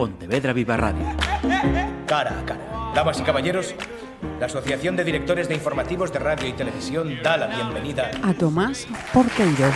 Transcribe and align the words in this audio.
Pontevedra 0.00 0.54
Viva 0.54 0.78
Radio. 0.78 1.04
Cara 2.06 2.40
a 2.40 2.44
cara. 2.46 2.92
Damas 2.94 3.20
y 3.20 3.22
caballeros, 3.22 3.74
la 4.38 4.46
Asociación 4.46 4.96
de 4.96 5.04
Directores 5.04 5.46
de 5.46 5.54
Informativos 5.54 6.10
de 6.10 6.18
Radio 6.18 6.48
y 6.48 6.54
Televisión 6.54 7.18
da 7.22 7.36
la 7.36 7.48
bienvenida 7.48 8.10
a 8.22 8.32
Tomás 8.32 8.88
Porteiro. 9.12 9.68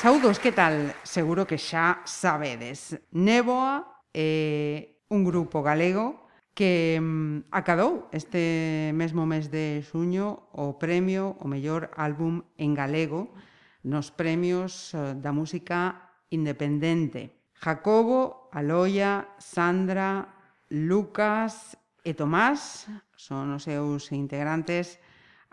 Saudos, 0.00 0.38
que 0.38 0.52
tal? 0.52 0.94
Seguro 1.02 1.46
que 1.46 1.58
xa 1.58 2.00
sabedes. 2.06 2.96
Neboa 3.12 3.84
é 4.08 4.24
eh, 4.24 5.04
un 5.12 5.20
grupo 5.20 5.60
galego 5.60 6.24
que 6.56 6.96
mm, 6.96 7.52
acadou 7.52 8.08
este 8.16 8.96
mesmo 8.96 9.28
mes 9.28 9.52
de 9.52 9.84
xuño 9.84 10.48
o 10.56 10.80
premio 10.80 11.36
o 11.36 11.44
mellor 11.44 11.92
álbum 11.92 12.40
en 12.56 12.72
galego 12.72 13.28
nos 13.86 14.10
premios 14.10 14.90
eh, 14.92 15.14
da 15.14 15.30
música 15.30 16.10
independente. 16.34 17.54
Jacobo, 17.54 18.50
Aloia, 18.50 19.30
Sandra, 19.38 20.26
Lucas 20.68 21.78
e 22.02 22.12
Tomás 22.18 22.90
son 23.14 23.54
os 23.54 23.64
seus 23.64 24.10
integrantes, 24.10 24.98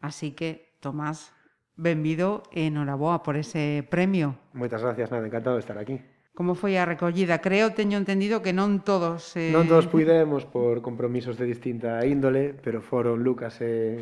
así 0.01 0.33
que 0.33 0.73
Tomás, 0.81 1.31
benvido 1.77 2.43
e 2.51 2.67
enhoraboa 2.67 3.21
por 3.21 3.37
ese 3.37 3.85
premio. 3.87 4.35
Moitas 4.51 4.81
gracias, 4.81 5.13
nada, 5.13 5.29
encantado 5.29 5.55
de 5.55 5.63
estar 5.63 5.77
aquí. 5.77 6.01
Como 6.33 6.57
foi 6.57 6.81
a 6.81 6.89
recollida? 6.89 7.37
Creo, 7.37 7.77
teño 7.77 8.01
entendido 8.01 8.41
que 8.41 8.57
non 8.57 8.81
todos... 8.81 9.37
Eh... 9.37 9.53
Non 9.53 9.69
todos 9.69 9.85
puidemos 9.85 10.49
por 10.49 10.81
compromisos 10.81 11.37
de 11.37 11.45
distinta 11.45 12.01
índole, 12.09 12.57
pero 12.57 12.81
foron 12.81 13.21
Lucas 13.21 13.61
e, 13.61 14.01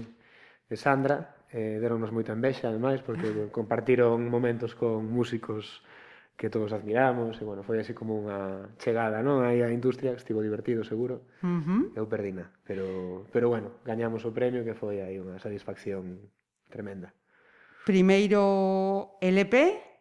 e 0.72 0.76
Sandra 0.80 1.41
eh, 1.54 1.78
deronnos 1.80 2.12
moita 2.12 2.32
envexa, 2.34 2.72
ademais, 2.72 3.04
porque 3.04 3.28
compartiron 3.58 4.28
momentos 4.28 4.76
con 4.76 5.08
músicos 5.08 5.84
que 6.40 6.50
todos 6.50 6.74
admiramos, 6.74 7.38
e, 7.38 7.46
bueno, 7.46 7.62
foi 7.62 7.78
así 7.78 7.94
como 7.94 8.18
unha 8.18 8.74
chegada, 8.82 9.22
non? 9.22 9.46
Aí 9.46 9.62
a 9.62 9.70
industria, 9.70 10.16
que 10.16 10.24
estivo 10.24 10.42
divertido, 10.42 10.82
seguro. 10.82 11.30
Uh 11.46 11.62
-huh. 11.62 11.82
Eu 11.94 12.10
perdina, 12.10 12.50
pero, 12.66 13.30
pero, 13.30 13.52
bueno, 13.52 13.78
gañamos 13.86 14.26
o 14.26 14.34
premio, 14.34 14.66
que 14.66 14.74
foi 14.74 15.06
aí 15.06 15.22
unha 15.22 15.38
satisfacción 15.38 16.18
tremenda. 16.72 17.14
Primeiro 17.86 19.18
LP, 19.22 19.92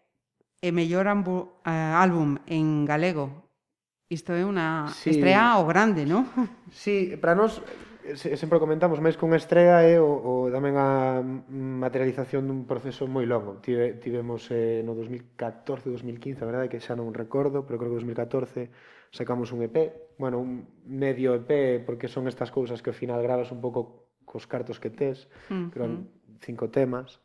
e 0.61 0.69
mellor 0.73 1.09
ambu, 1.09 1.61
uh, 1.65 1.97
álbum 1.97 2.37
en 2.47 2.85
galego. 2.85 3.49
Isto 4.13 4.37
é 4.37 4.45
unha 4.45 4.91
sí. 4.93 5.17
estrea 5.17 5.57
ao 5.57 5.65
grande, 5.65 6.05
non? 6.05 6.29
Sí, 6.69 7.17
para 7.17 7.33
nós 7.33 7.65
sempre 8.17 8.59
comentamos, 8.59 9.01
máis 9.01 9.17
que 9.17 9.27
unha 9.27 9.39
estrela 9.39 9.85
é 9.85 9.97
eh, 9.97 10.03
o, 10.03 10.11
o 10.11 10.35
tamén 10.49 10.75
a 10.77 11.21
materialización 11.21 12.49
dun 12.49 12.65
proceso 12.65 13.07
moi 13.07 13.25
longo. 13.29 13.61
Tive, 13.61 13.99
tivemos 14.01 14.49
eh, 14.51 14.81
no 14.83 14.97
2014-2015, 14.97 16.41
a 16.41 16.49
verdade 16.49 16.71
que 16.73 16.81
xa 16.81 16.97
non 16.97 17.13
recordo, 17.13 17.65
pero 17.69 17.79
creo 17.79 17.93
que 17.93 18.03
2014 18.03 18.71
sacamos 19.11 19.51
un 19.53 19.67
EP, 19.67 20.17
bueno, 20.17 20.41
un 20.41 20.67
medio 20.87 21.35
EP, 21.35 21.83
porque 21.85 22.07
son 22.07 22.27
estas 22.27 22.49
cousas 22.49 22.81
que 22.81 22.91
ao 22.91 22.97
final 22.97 23.21
gravas 23.23 23.51
un 23.51 23.61
pouco 23.61 24.11
cos 24.25 24.47
cartos 24.47 24.79
que 24.79 24.91
tes, 24.91 25.27
uh 25.51 25.55
-huh. 25.55 25.71
creo 25.75 25.87
cinco 26.41 26.71
temas, 26.71 27.21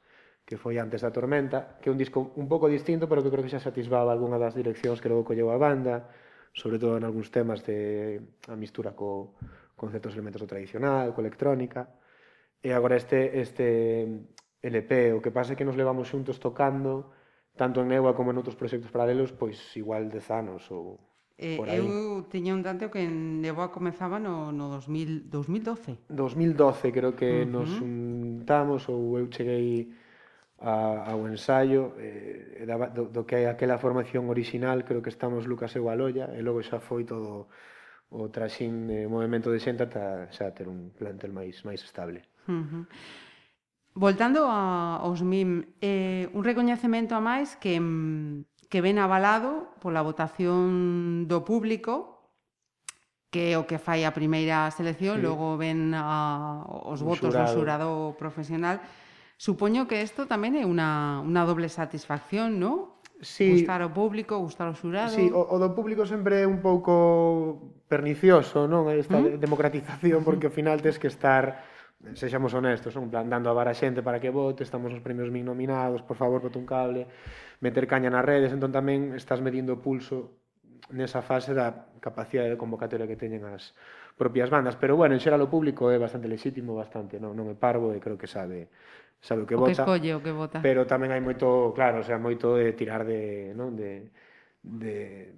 que 0.45 0.57
foi 0.61 0.77
antes 0.77 1.01
da 1.01 1.09
tormenta, 1.09 1.81
que 1.81 1.89
é 1.89 1.91
un 1.91 1.97
disco 1.97 2.33
un 2.37 2.45
pouco 2.45 2.69
distinto, 2.69 3.09
pero 3.09 3.25
que 3.25 3.31
creo 3.33 3.41
que 3.41 3.53
xa 3.53 3.61
satisfaba 3.61 4.13
algunha 4.13 4.37
das 4.37 4.53
direccións 4.53 5.01
que 5.01 5.09
logo 5.09 5.25
colleu 5.25 5.49
a 5.49 5.57
banda, 5.57 6.09
sobre 6.53 6.79
todo 6.79 6.95
en 6.97 7.03
algúns 7.03 7.33
temas 7.33 7.65
de 7.65 8.21
a 8.47 8.55
mistura 8.55 8.93
co 8.93 9.33
conceptos 9.75 10.15
elementos 10.15 10.41
do 10.41 10.49
tradicional, 10.49 11.13
co 11.13 11.21
electrónica. 11.21 11.91
E 12.63 12.73
agora 12.73 12.95
este, 12.95 13.37
este 13.37 14.07
LP, 14.63 15.13
o 15.13 15.21
que 15.21 15.29
pasa 15.29 15.53
é 15.53 15.57
que 15.59 15.67
nos 15.67 15.77
levamos 15.77 16.09
xuntos 16.09 16.41
tocando, 16.41 17.13
tanto 17.53 17.83
en 17.83 17.91
Neua 17.91 18.17
como 18.17 18.31
en 18.33 18.39
outros 18.41 18.57
proxectos 18.57 18.89
paralelos, 18.89 19.35
pois 19.35 19.59
igual 19.77 20.09
10 20.09 20.25
anos 20.31 20.65
ou 20.73 20.97
Eh, 21.37 21.59
eu 21.59 22.23
tiña 22.31 22.55
un 22.55 22.63
tanto 22.63 22.87
que 22.87 23.03
en 23.03 23.43
Neboa 23.43 23.67
comezaba 23.67 24.23
no, 24.23 24.55
no 24.55 24.71
2000, 24.71 25.27
2012. 25.27 26.07
2012 26.07 26.95
creo 26.95 27.11
que 27.11 27.43
uh 27.43 27.43
-huh. 27.43 27.51
nos 27.59 27.67
juntamos 27.75 28.87
ou 28.87 29.19
eu 29.19 29.27
cheguei 29.27 29.91
a, 30.63 31.11
ao 31.11 31.27
ensaio 31.27 31.91
eh, 31.99 32.63
daba, 32.63 32.87
do, 32.87 33.11
do 33.11 33.27
que 33.27 33.35
é 33.43 33.51
aquela 33.51 33.75
formación 33.75 34.31
orixinal 34.31 34.87
creo 34.87 35.03
que 35.03 35.11
estamos 35.11 35.43
Lucas 35.43 35.75
e 35.75 35.83
Gualoya 35.83 36.31
e 36.31 36.39
logo 36.39 36.63
xa 36.63 36.79
foi 36.79 37.03
todo 37.03 37.51
o 38.15 38.31
traxín 38.31 38.87
de 38.87 39.03
eh, 39.03 39.11
movimento 39.11 39.51
de 39.51 39.59
xente 39.59 39.83
ata 39.83 40.31
xa 40.31 40.55
ter 40.55 40.71
un 40.71 40.95
plantel 40.95 41.35
máis 41.35 41.67
máis 41.67 41.83
estable. 41.83 42.23
Uh 42.47 42.63
-huh. 42.63 42.83
Voltando 43.95 44.47
a, 44.47 44.99
aos 45.03 45.23
MIM, 45.23 45.63
eh, 45.79 46.27
un 46.35 46.43
recoñecemento 46.43 47.15
a 47.15 47.21
máis 47.23 47.55
que, 47.59 47.79
que 48.71 48.79
ven 48.79 48.99
avalado 48.99 49.75
pola 49.79 50.03
votación 50.03 51.27
do 51.27 51.43
público 51.43 52.15
que 53.35 53.51
é 53.51 53.59
o 53.59 53.67
que 53.67 53.75
fai 53.75 54.07
a 54.07 54.15
primeira 54.15 54.71
selección, 54.71 55.19
sí. 55.19 55.23
logo 55.27 55.59
ven 55.59 55.91
a, 55.91 56.63
os 56.87 57.03
un 57.03 57.11
votos 57.11 57.35
xurado. 57.35 57.43
do 57.43 57.51
xurado 57.51 57.89
profesional. 58.15 58.79
Supoño 59.35 59.91
que 59.91 59.99
isto 59.99 60.23
tamén 60.23 60.55
é 60.55 60.63
unha, 60.63 61.19
unha 61.19 61.43
doble 61.43 61.67
satisfacción, 61.67 62.63
non? 62.63 62.95
Sí. 63.19 63.51
Gustar 63.59 63.83
ao 63.83 63.91
público, 63.91 64.39
gustar 64.39 64.71
ao 64.71 64.75
xurado. 64.79 65.11
Sí, 65.11 65.27
o, 65.27 65.51
o 65.51 65.55
do 65.59 65.75
público 65.75 66.07
sempre 66.07 66.43
é 66.43 66.47
un 66.47 66.63
pouco 66.63 67.74
pernicioso, 67.87 68.65
non? 68.65 68.89
Esta 68.89 69.21
¿Mm? 69.21 69.37
democratización, 69.37 70.25
porque 70.25 70.49
ao 70.49 70.53
final 70.53 70.81
tes 70.81 70.97
que 70.97 71.09
estar 71.09 71.61
sexamos 72.13 72.53
honestos, 72.53 72.95
un 72.97 73.09
plan 73.09 73.29
dando 73.29 73.49
a 73.49 73.55
vara 73.57 73.73
xente 73.73 74.05
para 74.05 74.19
que 74.19 74.29
vote, 74.29 74.61
estamos 74.61 74.91
nos 74.93 75.01
premios 75.01 75.29
min 75.33 75.45
nominados, 75.45 76.01
por 76.05 76.17
favor, 76.17 76.41
bote 76.41 76.57
un 76.57 76.67
cable, 76.67 77.07
meter 77.61 77.85
caña 77.89 78.09
nas 78.13 78.25
redes, 78.25 78.53
entón 78.53 78.69
tamén 78.73 79.13
estás 79.17 79.41
medindo 79.41 79.77
o 79.77 79.81
pulso 79.81 80.37
nesa 80.93 81.25
fase 81.25 81.57
da 81.57 81.89
capacidade 81.97 82.53
de 82.53 82.61
convocatoria 82.61 83.09
que 83.09 83.17
teñen 83.17 83.41
as 83.49 83.73
propias 84.13 84.53
bandas, 84.53 84.77
pero 84.77 84.93
bueno, 84.93 85.17
en 85.17 85.21
xeral 85.23 85.41
o 85.41 85.49
público 85.49 85.89
é 85.89 85.97
bastante 85.97 86.29
lexítimo, 86.29 86.77
bastante, 86.77 87.17
non, 87.17 87.33
non 87.33 87.49
é 87.49 87.57
parvo 87.57 87.89
e 87.93 87.97
creo 87.97 88.19
que 88.19 88.29
sabe 88.29 88.69
sabe 89.17 89.41
o 89.41 89.47
que 89.49 89.57
vota. 89.57 89.73
Que 89.73 89.81
escolle, 89.81 90.11
o 90.13 90.21
que 90.21 90.33
vota. 90.35 90.57
Pero 90.61 90.85
tamén 90.85 91.09
hai 91.09 91.23
moito, 91.23 91.73
claro, 91.73 92.01
o 92.01 92.05
sea, 92.05 92.21
moito 92.21 92.53
de 92.53 92.69
tirar 92.77 93.01
de, 93.01 93.55
non, 93.57 93.73
de 93.73 94.13
de 94.61 95.33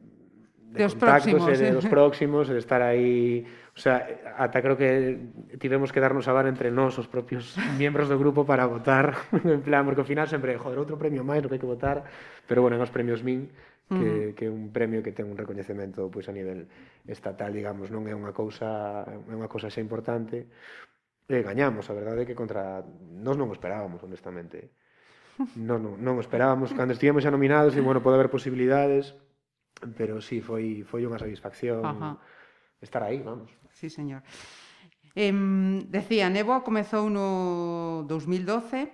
de, 0.72 0.84
eh, 0.84 0.88
de 0.88 0.94
contactos 0.94 1.34
próximos, 1.34 1.48
e 1.48 1.56
de 1.58 1.68
eh? 1.70 1.76
dos 1.76 1.88
próximos, 1.88 2.44
de 2.48 2.60
estar 2.60 2.82
aí... 2.82 3.48
O 3.78 3.80
sea, 3.80 4.10
ata 4.42 4.58
creo 4.58 4.74
que 4.74 5.22
tivemos 5.62 5.94
que 5.94 6.02
darnos 6.02 6.26
a 6.26 6.34
dar 6.34 6.50
entre 6.50 6.74
nós 6.74 6.98
os 6.98 7.06
propios 7.06 7.54
miembros 7.78 8.10
do 8.10 8.18
grupo 8.18 8.44
para 8.44 8.66
votar, 8.66 9.14
en 9.46 9.62
plan, 9.62 9.86
porque 9.86 10.02
ao 10.02 10.10
final 10.10 10.26
sempre, 10.26 10.58
joder, 10.58 10.82
outro 10.82 10.98
premio 10.98 11.22
máis, 11.22 11.46
no 11.46 11.50
que 11.50 11.56
hai 11.56 11.64
que 11.64 11.70
votar, 11.70 12.04
pero 12.50 12.66
bueno, 12.66 12.76
en 12.76 12.84
os 12.84 12.92
premios 12.92 13.22
min, 13.22 13.48
que, 13.88 13.96
uh 13.96 14.00
-huh. 14.00 14.36
que 14.36 14.46
é 14.46 14.52
un 14.52 14.74
premio 14.74 15.00
que 15.00 15.16
ten 15.16 15.30
un 15.32 15.40
recoñecemento 15.40 16.12
pois 16.12 16.28
a 16.28 16.36
nivel 16.36 16.68
estatal, 17.08 17.54
digamos, 17.56 17.88
non 17.88 18.04
é 18.10 18.14
unha 18.18 18.36
cousa, 18.36 19.06
é 19.08 19.34
unha 19.34 19.48
cousa 19.48 19.72
xa 19.72 19.80
importante, 19.80 20.50
e 21.28 21.38
gañamos, 21.44 21.88
a 21.88 21.94
verdade 21.94 22.24
é 22.24 22.28
que 22.28 22.36
contra 22.36 22.84
nós 23.20 23.36
non 23.40 23.48
o 23.48 23.56
esperábamos, 23.56 24.02
honestamente. 24.04 24.74
Non, 25.54 25.86
non, 25.86 26.02
non 26.02 26.18
esperábamos, 26.18 26.74
cando 26.74 26.98
estivemos 26.98 27.22
xa 27.22 27.30
nominados, 27.30 27.78
e 27.78 27.82
bueno, 27.86 28.02
pode 28.02 28.18
haber 28.18 28.34
posibilidades, 28.34 29.14
Pero 29.96 30.22
sí, 30.22 30.42
foi, 30.42 30.84
foi 30.84 31.06
unha 31.06 31.22
satisfacción 31.22 31.86
Ajá. 31.86 32.18
estar 32.82 33.02
aí, 33.06 33.22
vamos. 33.22 33.52
Sí, 33.70 33.90
señor. 33.90 34.26
Eh, 35.18 35.34
decía, 35.90 36.30
Neboa 36.30 36.62
comezou 36.62 37.10
no 37.10 38.06
2012, 38.06 38.90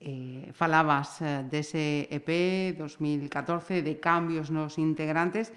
eh, 0.00 0.52
falabas 0.52 1.24
eh, 1.24 1.44
dese 1.48 2.08
EP 2.12 2.76
2014 2.76 3.80
de 3.80 3.96
cambios 3.96 4.52
nos 4.52 4.76
integrantes, 4.76 5.52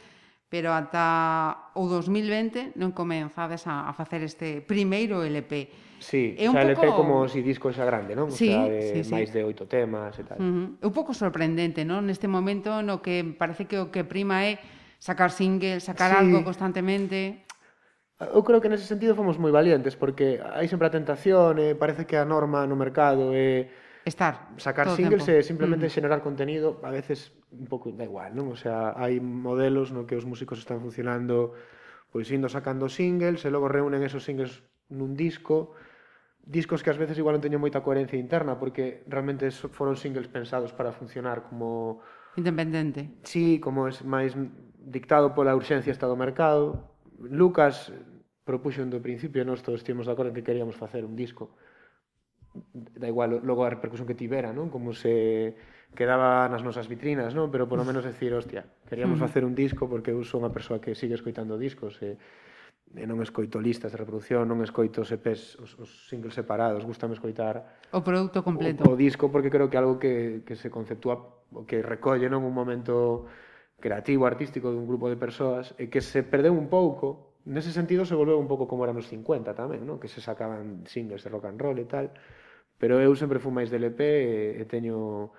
pero 0.49 0.73
ata 0.73 1.69
o 1.77 1.85
2020 1.85 2.73
non 2.73 2.91
comenzades 2.97 3.69
a, 3.69 3.85
a 3.85 3.93
facer 3.93 4.25
este 4.25 4.65
primeiro 4.65 5.21
LP. 5.21 5.69
Sí, 6.01 6.33
é 6.41 6.49
un 6.49 6.57
o 6.57 6.59
sea, 6.59 6.65
pouco... 6.65 6.81
LP 6.81 6.97
como 6.97 7.15
si 7.29 7.45
disco 7.45 7.69
xa 7.69 7.85
grande, 7.85 8.17
non? 8.17 8.33
Sí, 8.33 8.49
o 8.49 8.65
sea, 8.65 8.65
de, 8.65 8.81
sí, 8.81 8.99
sí. 9.05 9.13
máis 9.13 9.29
de 9.29 9.45
oito 9.45 9.69
temas 9.69 10.17
e 10.17 10.25
tal. 10.25 10.41
Uh 10.41 10.49
-huh. 10.49 10.67
É 10.81 10.85
un 10.89 10.95
pouco 10.95 11.13
sorprendente, 11.13 11.85
non? 11.85 12.09
Neste 12.09 12.25
momento 12.25 12.81
no 12.81 13.05
que 13.05 13.21
parece 13.21 13.69
que 13.69 13.77
o 13.77 13.93
que 13.93 14.01
prima 14.01 14.41
é 14.49 14.57
sacar 14.97 15.29
singles, 15.29 15.85
sacar 15.85 16.17
sí. 16.17 16.17
algo 16.17 16.41
constantemente. 16.41 17.45
Eu 18.19 18.43
creo 18.43 18.59
que 18.59 18.67
nese 18.67 18.83
sentido 18.83 19.15
fomos 19.15 19.37
moi 19.37 19.53
valientes 19.53 19.95
porque 19.95 20.41
hai 20.41 20.67
sempre 20.67 20.89
a 20.89 20.91
tentación, 20.91 21.61
e 21.61 21.77
parece 21.77 22.09
que 22.09 22.17
a 22.17 22.25
norma 22.25 22.65
no 22.65 22.73
mercado 22.75 23.31
é 23.31 23.69
estar 24.03 24.51
sacar 24.57 24.89
singles 24.97 25.29
e 25.29 25.45
simplemente 25.45 25.85
uh 25.85 25.93
-huh. 25.93 25.97
generar 26.01 26.19
contenido, 26.25 26.81
a 26.81 26.91
veces 26.91 27.31
un 27.51 27.65
pouco 27.65 27.89
da 27.91 28.05
igual, 28.05 28.33
non? 28.37 28.53
O 28.53 28.57
sea, 28.57 28.93
hai 28.93 29.17
modelos 29.19 29.89
no 29.89 30.05
que 30.05 30.17
os 30.17 30.25
músicos 30.25 30.61
están 30.61 30.81
funcionando 30.81 31.57
pois 32.09 32.29
indo 32.33 32.49
sacando 32.49 32.89
singles 32.89 33.45
e 33.45 33.49
logo 33.53 33.69
reúnen 33.69 34.01
esos 34.01 34.25
singles 34.25 34.65
nun 34.89 35.13
disco 35.13 35.77
discos 36.49 36.81
que 36.81 36.89
ás 36.89 36.97
veces 36.97 37.21
igual 37.21 37.37
non 37.37 37.45
teñen 37.45 37.61
moita 37.61 37.85
coherencia 37.85 38.17
interna 38.17 38.57
porque 38.57 39.05
realmente 39.05 39.49
foron 39.53 39.93
singles 39.93 40.25
pensados 40.25 40.73
para 40.73 40.89
funcionar 40.89 41.45
como 41.45 42.01
independente. 42.33 43.21
Sí, 43.21 43.61
como 43.61 43.85
es 43.85 44.01
máis 44.01 44.33
dictado 44.79 45.37
pola 45.37 45.53
urxencia 45.53 45.93
estado 45.93 46.17
do 46.17 46.23
mercado. 46.23 46.89
Lucas 47.19 47.93
propuxo 48.47 48.81
do 48.89 49.03
principio, 49.03 49.45
nós 49.45 49.61
todos 49.61 49.85
estivemos 49.85 50.09
de 50.09 50.13
acordo 50.17 50.33
en 50.33 50.37
que 50.41 50.47
queríamos 50.47 50.73
facer 50.73 51.05
un 51.05 51.13
disco 51.13 51.53
da 52.73 53.07
igual 53.07 53.41
logo 53.43 53.63
a 53.65 53.69
repercusión 53.69 54.07
que 54.07 54.17
tivera, 54.17 54.51
non? 54.51 54.73
Como 54.73 54.93
se 54.93 55.55
quedaba 55.93 56.45
nas 56.49 56.61
nosas 56.65 56.89
vitrinas, 56.89 57.33
non? 57.33 57.49
Pero 57.53 57.69
polo 57.69 57.85
menos 57.85 58.05
decir, 58.05 58.33
hostia, 58.33 58.65
queríamos 58.89 59.17
hmm. 59.21 59.25
facer 59.25 59.43
un 59.45 59.53
disco 59.53 59.89
porque 59.89 60.11
eu 60.13 60.21
son 60.25 60.45
unha 60.45 60.53
persoa 60.53 60.81
que 60.81 60.97
sigue 60.97 61.17
escoitando 61.17 61.57
discos 61.57 62.01
e, 62.01 62.17
e 62.97 63.05
non 63.05 63.21
escoito 63.21 63.61
listas 63.61 63.93
de 63.93 64.01
reproducción, 64.01 64.49
non 64.49 64.61
escoito 64.65 65.05
os 65.05 65.09
EPs, 65.13 65.61
os, 65.61 65.71
os 65.77 65.89
singles 66.09 66.33
separados, 66.33 66.85
gustame 66.85 67.13
escoitar 67.13 67.81
o 67.93 68.01
produto 68.01 68.41
completo. 68.41 68.85
O, 68.89 68.93
o 68.93 68.99
disco 68.99 69.29
porque 69.29 69.53
creo 69.53 69.69
que 69.69 69.77
é 69.77 69.81
algo 69.81 70.01
que, 70.01 70.41
que 70.45 70.57
se 70.57 70.73
conceptúa 70.73 71.45
que 71.69 71.85
recolle 71.85 72.29
non 72.29 72.45
un 72.45 72.53
momento 72.53 73.29
creativo, 73.79 74.25
artístico 74.25 74.73
dun 74.73 74.89
grupo 74.89 75.07
de 75.07 75.17
persoas 75.17 75.73
e 75.77 75.87
que 75.87 76.01
se 76.01 76.25
perdeu 76.25 76.53
un 76.53 76.67
pouco 76.67 77.28
nese 77.45 77.71
sentido 77.71 78.03
se 78.03 78.15
volveu 78.15 78.39
un 78.39 78.47
pouco 78.47 78.67
como 78.67 78.83
era 78.83 78.95
nos 78.95 79.07
50 79.07 79.55
tamén, 79.55 79.85
non? 79.85 80.01
Que 80.01 80.11
se 80.11 80.19
sacaban 80.19 80.83
singles 80.87 81.23
de 81.23 81.29
rock 81.31 81.47
and 81.47 81.59
roll 81.59 81.77
e 81.79 81.87
tal, 81.87 82.11
pero 82.79 82.99
eu 82.99 83.11
sempre 83.15 83.39
fui 83.39 83.51
máis 83.51 83.71
del 83.71 83.87
EP 83.87 83.99
e, 83.99 84.59
e 84.59 84.63
teño 84.67 85.31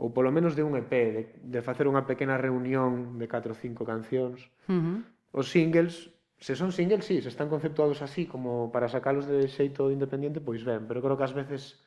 ou 0.00 0.08
polo 0.10 0.32
menos 0.32 0.56
de 0.56 0.64
un 0.64 0.74
EP, 0.74 0.90
de, 0.90 1.22
de 1.40 1.60
facer 1.62 1.86
unha 1.86 2.08
pequena 2.08 2.40
reunión 2.40 3.20
de 3.20 3.28
4 3.28 3.52
ou 3.52 3.58
5 3.58 3.84
cancións. 3.84 4.48
Uh 4.66 4.80
-huh. 4.80 4.98
Os 5.32 5.52
singles, 5.52 6.10
se 6.42 6.56
son 6.56 6.72
singles, 6.72 7.04
sí, 7.06 7.22
se 7.22 7.30
están 7.30 7.46
conceptuados 7.46 8.02
así, 8.02 8.26
como 8.26 8.72
para 8.72 8.88
sacalos 8.88 9.30
de 9.30 9.46
xeito 9.46 9.92
independiente, 9.92 10.40
pois 10.40 10.64
ben, 10.64 10.88
pero 10.88 11.00
creo 11.04 11.16
que 11.16 11.26
ás 11.28 11.36
veces 11.36 11.78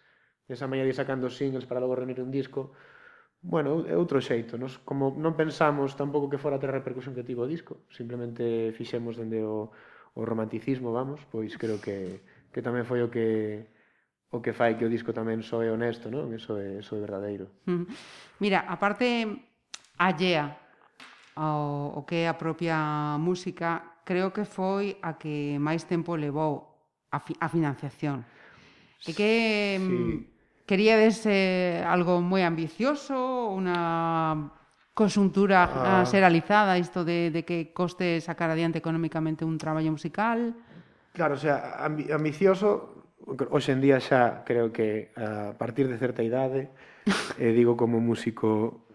esa 0.48 0.70
maña 0.70 0.86
de 0.86 0.94
ir 0.94 0.98
sacando 0.98 1.28
singles 1.30 1.66
para 1.66 1.82
logo 1.82 1.98
reunir 1.98 2.22
un 2.22 2.32
disco, 2.32 2.72
bueno, 3.46 3.86
é 3.86 3.94
outro 3.94 4.18
xeito. 4.18 4.58
Nos, 4.58 4.82
como 4.82 5.14
non 5.14 5.38
pensamos 5.38 5.94
tampouco 5.94 6.34
que 6.34 6.42
fora 6.42 6.58
ter 6.58 6.74
a 6.74 6.78
repercusión 6.82 7.14
que 7.14 7.22
tivo 7.22 7.46
o 7.46 7.50
disco, 7.50 7.86
simplemente 7.94 8.74
fixemos 8.74 9.22
dende 9.22 9.46
o, 9.46 9.70
o 10.18 10.22
romanticismo, 10.26 10.90
vamos, 10.90 11.22
pois 11.30 11.54
creo 11.54 11.78
que, 11.78 12.26
que 12.50 12.66
tamén 12.66 12.90
foi 12.90 13.06
o 13.06 13.10
que 13.14 13.70
o 14.34 14.42
que 14.42 14.52
fai 14.52 14.76
que 14.76 14.84
o 14.84 14.92
disco 14.92 15.14
tamén 15.14 15.46
soe 15.46 15.70
honesto, 15.70 16.10
non? 16.10 16.34
Eso 16.34 16.58
é, 16.58 16.82
eso 16.82 16.98
é 16.98 17.00
verdadeiro. 17.00 17.46
Mira, 18.42 18.66
aparte 18.66 19.30
allea 20.02 20.58
ao, 21.38 21.94
o 21.96 22.02
que 22.04 22.26
é 22.26 22.28
a 22.28 22.36
propia 22.36 23.16
música, 23.22 24.02
creo 24.02 24.34
que 24.34 24.44
foi 24.44 24.98
a 25.06 25.16
que 25.22 25.62
máis 25.62 25.86
tempo 25.86 26.18
levou 26.18 26.66
a, 27.14 27.22
fi, 27.22 27.38
a 27.38 27.48
financiación. 27.48 28.26
E 29.06 29.14
que 29.14 29.78
sí 29.78 29.86
mm, 29.86 30.35
quería 30.66 30.98
verse 30.98 31.82
algo 31.86 32.20
moi 32.20 32.42
ambicioso, 32.42 33.54
unha 33.54 34.52
cosuntura 34.98 35.66
ah. 35.66 36.02
ah. 36.02 36.02
a 36.02 36.10
ser 36.10 36.26
alizada 36.26 36.78
isto 36.82 37.06
de, 37.06 37.30
de 37.30 37.46
que 37.46 37.72
coste 37.72 38.20
sacar 38.22 38.50
adiante 38.50 38.82
económicamente 38.82 39.46
un 39.46 39.58
traballo 39.62 39.94
musical? 39.94 40.58
Claro, 41.14 41.36
o 41.36 41.42
sea, 41.42 41.86
ambicioso 42.12 42.96
hoxe 43.26 43.74
en 43.74 43.82
día 43.82 43.98
xa 43.98 44.46
creo 44.46 44.70
que 44.70 45.10
a 45.18 45.58
partir 45.58 45.90
de 45.90 45.98
certa 45.98 46.22
idade 46.22 46.70
eh, 47.42 47.52
digo 47.54 47.74
como 47.78 47.98
músico 47.98 48.86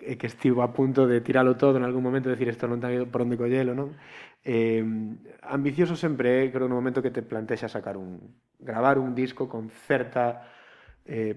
eh, 0.00 0.16
que 0.16 0.28
estivo 0.28 0.62
a 0.62 0.72
punto 0.72 1.06
de 1.06 1.20
tiralo 1.20 1.56
todo 1.56 1.76
en 1.76 1.84
algún 1.84 2.02
momento, 2.02 2.28
decir 2.28 2.48
isto 2.48 2.68
non 2.68 2.80
ten 2.80 3.08
por 3.08 3.24
onde 3.24 3.40
collelo, 3.40 3.72
non? 3.72 3.96
Eh, 4.42 4.82
ambicioso 5.46 5.94
sempre 5.94 6.46
é, 6.46 6.50
creo, 6.50 6.66
no 6.66 6.74
momento 6.74 7.02
que 7.02 7.14
te 7.14 7.22
planteas 7.22 7.70
sacar 7.70 7.96
un 7.96 8.36
gravar 8.58 8.98
un 8.98 9.14
disco 9.14 9.48
con 9.48 9.70
certa 9.70 10.46
eh, 11.06 11.36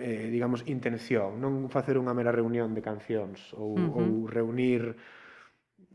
eh, 0.00 0.28
digamos, 0.30 0.62
intención, 0.66 1.40
non 1.42 1.66
facer 1.72 1.98
unha 1.98 2.14
mera 2.14 2.30
reunión 2.30 2.70
de 2.72 2.82
cancións 2.84 3.50
ou, 3.58 3.74
uh 3.74 3.80
-huh. 3.80 3.98
ou 3.98 4.30
reunir 4.30 4.94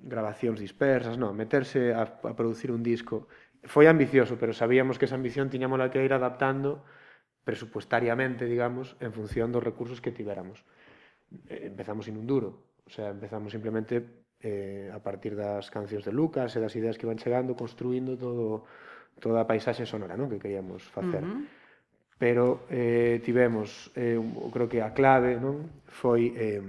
grabacións 0.03 0.59
dispersas, 0.59 1.15
non, 1.15 1.31
meterse 1.31 1.95
a, 1.95 2.03
a 2.03 2.33
producir 2.35 2.69
un 2.73 2.83
disco. 2.83 3.31
Foi 3.63 3.87
ambicioso, 3.87 4.35
pero 4.35 4.51
sabíamos 4.51 4.99
que 4.99 5.07
esa 5.07 5.15
ambición 5.15 5.47
tiñámola 5.47 5.87
que 5.87 6.03
ir 6.03 6.11
adaptando 6.11 6.83
presupuestariamente, 7.47 8.43
digamos, 8.43 8.95
en 8.99 9.15
función 9.15 9.51
dos 9.51 9.63
recursos 9.63 10.03
que 10.03 10.11
tivéramos. 10.11 10.67
Eh, 11.47 11.71
empezamos 11.71 12.11
sin 12.11 12.19
un 12.19 12.27
duro, 12.27 12.75
o 12.83 12.91
sea, 12.91 13.15
empezamos 13.15 13.55
simplemente 13.55 14.27
eh, 14.43 14.91
a 14.91 14.99
partir 14.99 15.39
das 15.39 15.71
cancións 15.71 16.03
de 16.03 16.11
Lucas 16.11 16.51
e 16.55 16.59
das 16.59 16.75
ideas 16.75 16.99
que 16.99 17.07
iban 17.07 17.19
chegando, 17.19 17.55
construindo 17.55 18.19
todo 18.19 18.67
toda 19.21 19.45
a 19.45 19.47
paisaxe 19.47 19.87
sonora, 19.87 20.19
non, 20.19 20.27
que 20.27 20.41
queríamos 20.41 20.83
facer. 20.91 21.23
Uh 21.23 21.39
-huh 21.39 21.62
pero 22.17 22.65
eh, 22.69 23.21
tivemos, 23.25 23.91
eh, 23.95 24.19
creo 24.51 24.69
que 24.69 24.81
a 24.81 24.93
clave 24.93 25.39
non 25.41 25.67
foi 25.89 26.33
eh, 26.37 26.61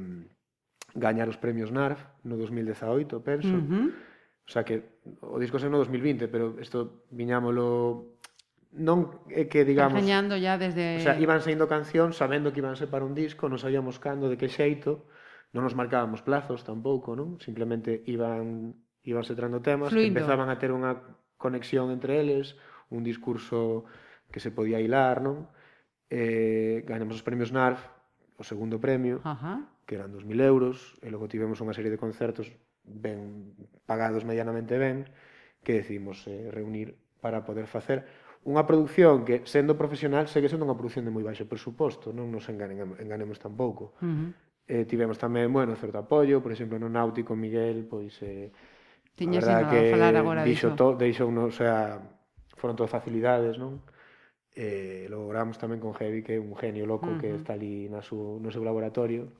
gañar 0.94 1.28
os 1.28 1.38
premios 1.38 1.70
NARF 1.70 2.00
no 2.24 2.38
2018, 2.38 3.20
penso. 3.20 3.54
Uh 3.54 3.62
-huh. 3.62 3.86
O 4.44 4.50
sea 4.50 4.64
que 4.64 5.00
o 5.20 5.40
disco 5.40 5.56
xa 5.58 5.72
no 5.72 5.80
2020, 5.80 6.28
pero 6.28 6.56
isto 6.60 7.06
viñámolo 7.10 8.14
non 8.74 9.22
é 9.30 9.46
que 9.46 9.62
digamos 9.62 10.02
gañando 10.02 10.34
ya 10.34 10.58
desde 10.58 10.98
o 10.98 11.04
sea, 11.06 11.14
iban 11.16 11.38
saindo 11.38 11.70
cancións 11.70 12.18
sabendo 12.18 12.50
que 12.50 12.58
iban 12.58 12.74
ser 12.74 12.90
para 12.90 13.06
un 13.06 13.14
disco, 13.14 13.46
non 13.46 13.62
sabíamos 13.62 14.02
cando, 14.02 14.26
de 14.26 14.34
que 14.34 14.50
xeito, 14.50 15.06
non 15.54 15.62
nos 15.62 15.78
marcábamos 15.78 16.26
plazos 16.26 16.66
tampouco, 16.66 17.14
non? 17.14 17.38
Simplemente 17.38 18.02
iban 18.10 18.74
iban 19.06 19.22
se 19.22 19.38
trando 19.38 19.62
temas 19.62 19.94
Fluindo. 19.94 20.10
que 20.10 20.12
empezaban 20.18 20.50
a 20.50 20.58
ter 20.58 20.74
unha 20.74 20.98
conexión 21.38 21.94
entre 21.94 22.18
eles, 22.18 22.58
un 22.90 23.06
discurso 23.06 23.86
que 24.34 24.42
se 24.42 24.50
podía 24.50 24.82
hilar, 24.82 25.22
non? 25.22 25.46
Eh, 26.10 26.82
gañamos 26.82 27.14
os 27.14 27.22
premios 27.22 27.54
NARF, 27.54 27.78
o 28.34 28.42
segundo 28.42 28.82
premio, 28.82 29.22
Ajá. 29.22 29.62
que 29.86 29.94
eran 29.94 30.10
2.000 30.10 30.42
euros, 30.42 30.98
e 31.06 31.08
logo 31.14 31.30
tivemos 31.30 31.62
unha 31.62 31.70
serie 31.70 31.94
de 31.94 32.02
concertos 32.02 32.50
ben 32.82 33.54
pagados 33.86 34.26
medianamente 34.26 34.74
ben, 34.74 35.06
que 35.62 35.78
decidimos 35.78 36.26
eh, 36.26 36.50
reunir 36.50 36.98
para 37.22 37.46
poder 37.46 37.70
facer 37.70 38.10
unha 38.42 38.66
produción 38.66 39.22
que, 39.22 39.46
sendo 39.46 39.78
profesional, 39.78 40.26
segue 40.26 40.50
sendo 40.50 40.66
unha 40.66 40.74
produción 40.74 41.06
de 41.06 41.14
moi 41.14 41.22
baixo 41.22 41.46
presuposto, 41.46 42.10
non 42.10 42.28
nos 42.34 42.50
enganen, 42.50 42.98
enganemos 42.98 43.38
tampouco. 43.38 43.94
Uh 44.02 44.10
-huh. 44.10 44.28
eh, 44.66 44.84
tivemos 44.84 45.16
tamén, 45.16 45.46
bueno, 45.54 45.78
certo 45.78 46.02
apoio, 46.02 46.42
por 46.42 46.50
exemplo, 46.50 46.74
no 46.74 46.90
Náutico 46.90 47.38
Miguel, 47.38 47.86
pois... 47.86 48.18
Eh, 48.18 48.50
Tiñas 49.14 49.46
a 49.46 49.70
que 49.70 49.94
falar 49.94 50.18
agora 50.18 50.42
dixo, 50.42 50.74
diso. 50.74 50.76
To, 50.76 50.98
deixou, 50.98 51.30
no, 51.30 51.46
o 51.46 51.54
sea, 51.54 52.02
foron 52.58 52.74
todas 52.74 52.90
facilidades, 52.90 53.54
non? 53.62 53.78
eh, 54.54 55.06
logramos 55.10 55.58
tamén 55.58 55.82
con 55.82 55.92
Heavy, 55.94 56.22
que 56.22 56.38
é 56.38 56.40
un 56.40 56.54
genio 56.54 56.86
loco 56.86 57.10
uh 57.10 57.18
-huh. 57.18 57.20
que 57.20 57.34
está 57.34 57.58
ali 57.58 57.90
na 57.90 58.00
su, 58.00 58.38
no 58.38 58.48
seu 58.54 58.62
laboratorio. 58.62 59.34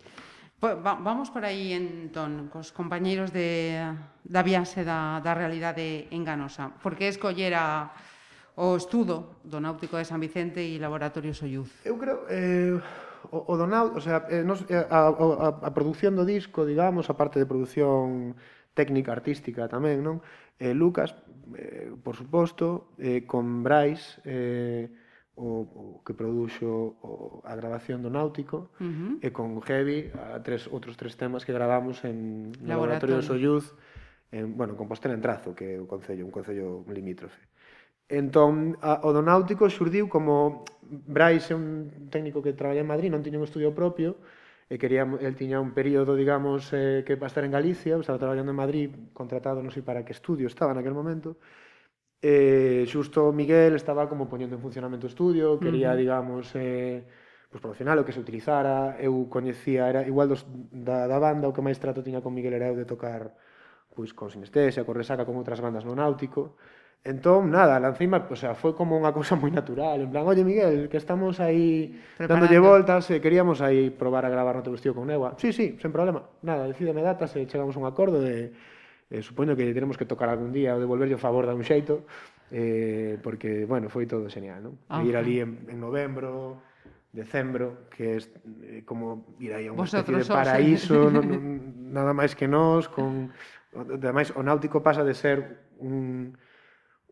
Pues, 0.59 0.75
va, 0.79 0.95
vamos 0.99 1.31
por 1.31 1.45
aí, 1.45 1.75
entón, 1.75 2.51
cos 2.51 2.73
compañeiros 2.75 3.31
de, 3.31 3.83
da 4.25 4.43
viaxe 4.43 4.83
da, 4.83 5.21
da 5.21 5.35
realidade 5.35 6.09
enganosa. 6.11 6.73
Por 6.83 6.97
que 6.97 7.09
escollera 7.09 7.93
o 8.57 8.79
estudo 8.79 9.43
do 9.43 9.59
Náutico 9.61 9.99
de 9.99 10.07
San 10.07 10.23
Vicente 10.23 10.63
e 10.63 10.79
Laboratorio 10.79 11.35
Soyuz? 11.35 11.69
Eu 11.85 11.99
creo... 11.99 12.25
Eh, 12.31 12.79
o, 13.31 13.45
o 13.51 13.55
do 13.57 13.67
Náutico, 13.67 13.99
o 13.99 14.05
sea, 14.05 14.25
eh, 14.31 14.45
nos, 14.47 14.63
eh, 14.71 14.79
a, 14.79 15.11
a, 15.11 15.49
a 15.63 15.71
produción 15.75 16.17
do 16.17 16.25
disco, 16.25 16.65
digamos, 16.65 17.11
a 17.11 17.15
parte 17.19 17.37
de 17.39 17.47
produción 17.47 18.35
técnica 18.75 19.13
artística 19.13 19.69
tamén, 19.71 20.03
non? 20.03 20.23
Eh, 20.59 20.73
Lucas, 20.73 21.13
eh, 21.59 21.93
por 22.03 22.15
suposto, 22.17 22.95
eh, 22.97 23.27
con 23.27 23.63
Brais, 23.63 24.23
eh, 24.25 24.89
o, 25.37 26.01
o 26.01 26.03
que 26.07 26.15
produxo 26.15 26.95
o, 27.03 27.43
a 27.43 27.55
grabación 27.59 28.03
do 28.03 28.11
Náutico 28.11 28.71
uh 28.79 28.87
-huh. 28.87 29.13
e 29.19 29.29
con 29.35 29.59
Heavy 29.63 30.15
a 30.15 30.39
tres 30.43 30.71
outros 30.71 30.95
tres 30.95 31.19
temas 31.19 31.43
que 31.43 31.51
gravamos 31.51 32.03
en 32.07 32.55
Laboratorio, 32.63 33.19
Laboratorio 33.19 33.19
Solluz 33.23 33.75
en, 34.31 34.57
bueno, 34.57 34.77
Compostela 34.77 35.15
en 35.15 35.23
Trazo, 35.23 35.55
que 35.55 35.75
é 35.75 35.81
o 35.81 35.87
concello, 35.87 36.27
un 36.27 36.35
concello 36.35 36.83
limítrofe. 36.91 37.39
Entón, 38.11 38.77
a, 38.83 39.01
o 39.03 39.11
do 39.15 39.23
Náutico 39.23 39.67
xurdiu 39.71 40.11
como 40.11 40.67
Brais 40.83 41.49
é 41.51 41.55
un 41.57 42.11
técnico 42.11 42.43
que 42.45 42.53
traballa 42.53 42.83
en 42.83 42.91
Madrid, 42.91 43.11
non 43.11 43.25
tiña 43.25 43.41
un 43.41 43.47
estudio 43.47 43.73
propio, 43.73 44.21
e 44.69 44.77
quería, 44.77 45.07
el 45.07 45.35
tiña 45.39 45.63
un 45.63 45.73
período, 45.73 46.19
digamos, 46.19 46.69
eh, 46.73 47.03
que 47.07 47.17
para 47.17 47.31
estar 47.33 47.45
en 47.45 47.53
Galicia, 47.53 47.97
estaba 47.97 48.19
traballando 48.19 48.53
en 48.53 48.59
Madrid, 48.59 48.89
contratado, 49.17 49.63
non 49.65 49.73
sei 49.73 49.83
para 49.83 50.05
que 50.05 50.13
estudio 50.13 50.47
estaba 50.51 50.75
en 50.75 50.79
aquel 50.83 50.93
momento, 50.93 51.41
eh, 52.25 52.89
xusto 52.89 53.37
Miguel 53.37 53.77
estaba 53.77 54.09
como 54.09 54.25
poñendo 54.33 54.57
en 54.57 54.65
funcionamento 54.65 55.05
o 55.05 55.13
estudio, 55.13 55.61
quería, 55.61 55.93
uh 55.93 55.93
-huh. 55.93 56.01
digamos, 56.01 56.45
eh, 56.57 57.05
pues 57.53 57.61
promocionar 57.61 58.01
o 58.01 58.05
que 58.07 58.17
se 58.17 58.25
utilizara, 58.25 58.97
eu 58.97 59.29
coñecía, 59.29 59.93
era 59.93 60.01
igual 60.09 60.33
dos, 60.33 60.49
da, 60.73 61.05
da 61.05 61.21
banda, 61.21 61.47
o 61.47 61.53
que 61.53 61.61
máis 61.61 61.77
trato 61.77 62.01
tiña 62.01 62.25
con 62.25 62.33
Miguel 62.33 62.57
era 62.57 62.73
eu 62.73 62.77
de 62.81 62.89
tocar 62.89 63.37
pois, 63.93 64.11
con 64.17 64.33
sinestesia, 64.33 64.89
con 64.89 64.97
resaca, 64.97 65.29
con 65.29 65.37
outras 65.37 65.61
bandas 65.61 65.85
no 65.85 65.93
náutico, 65.93 66.57
Entón, 67.05 67.51
nada, 67.51 67.79
lanceima, 67.79 68.25
o 68.33 68.33
sea, 68.33 68.57
foi 68.57 68.73
como 68.73 68.97
unha 68.97 69.13
cousa 69.13 69.37
moi 69.37 69.53
natural, 69.53 70.01
en 70.01 70.09
plan, 70.09 70.25
oye 70.25 70.41
Miguel, 70.41 70.89
que 70.89 70.97
estamos 70.97 71.37
aí 71.37 71.93
Preparando. 72.17 72.49
dándolle 72.49 72.59
voltas, 72.65 73.05
e 73.13 73.21
queríamos 73.21 73.61
aí 73.61 73.93
probar 73.93 74.25
a 74.25 74.33
gravar 74.33 74.57
no 74.57 74.65
teu 74.65 74.73
vestido 74.73 74.97
con 74.97 75.05
Neua. 75.05 75.37
Sí, 75.37 75.53
sí, 75.53 75.77
sen 75.77 75.93
problema, 75.93 76.25
nada, 76.41 76.65
decídeme 76.65 77.05
datas 77.05 77.37
e 77.37 77.45
chegamos 77.45 77.77
a 77.77 77.81
un 77.85 77.85
acordo 77.85 78.25
de 78.25 78.57
eh, 79.15 79.23
supoño 79.23 79.55
que 79.55 79.71
tenemos 79.71 79.95
que 79.95 80.05
tocar 80.05 80.27
algún 80.27 80.51
día 80.51 80.75
ou 80.75 80.83
devolverlle 80.83 81.15
o 81.15 81.23
favor 81.23 81.47
dun 81.47 81.63
xeito, 81.63 82.03
eh, 82.51 83.17
porque, 83.23 83.63
bueno, 83.65 83.87
foi 83.87 84.11
todo 84.11 84.27
genial, 84.27 84.59
non? 84.67 84.75
Ah, 84.91 85.07
ir 85.07 85.15
ali 85.15 85.39
en, 85.39 85.71
en 85.71 85.79
novembro, 85.79 86.59
decembro, 87.15 87.87
que 87.95 88.19
é 88.19 88.19
eh, 88.19 88.83
como 88.83 89.39
ir 89.39 89.55
aí 89.55 89.71
a 89.71 89.73
unha 89.73 89.87
especie 89.87 90.19
de 90.19 90.27
paraíso, 90.27 91.15
non, 91.15 91.23
non, 91.23 91.43
nada 91.95 92.11
máis 92.11 92.35
que 92.35 92.51
nós, 92.51 92.91
con... 92.91 93.31
Ademais, 93.75 94.31
o 94.35 94.43
náutico 94.43 94.83
pasa 94.83 95.03
de 95.03 95.15
ser 95.19 95.71
un, 95.83 96.35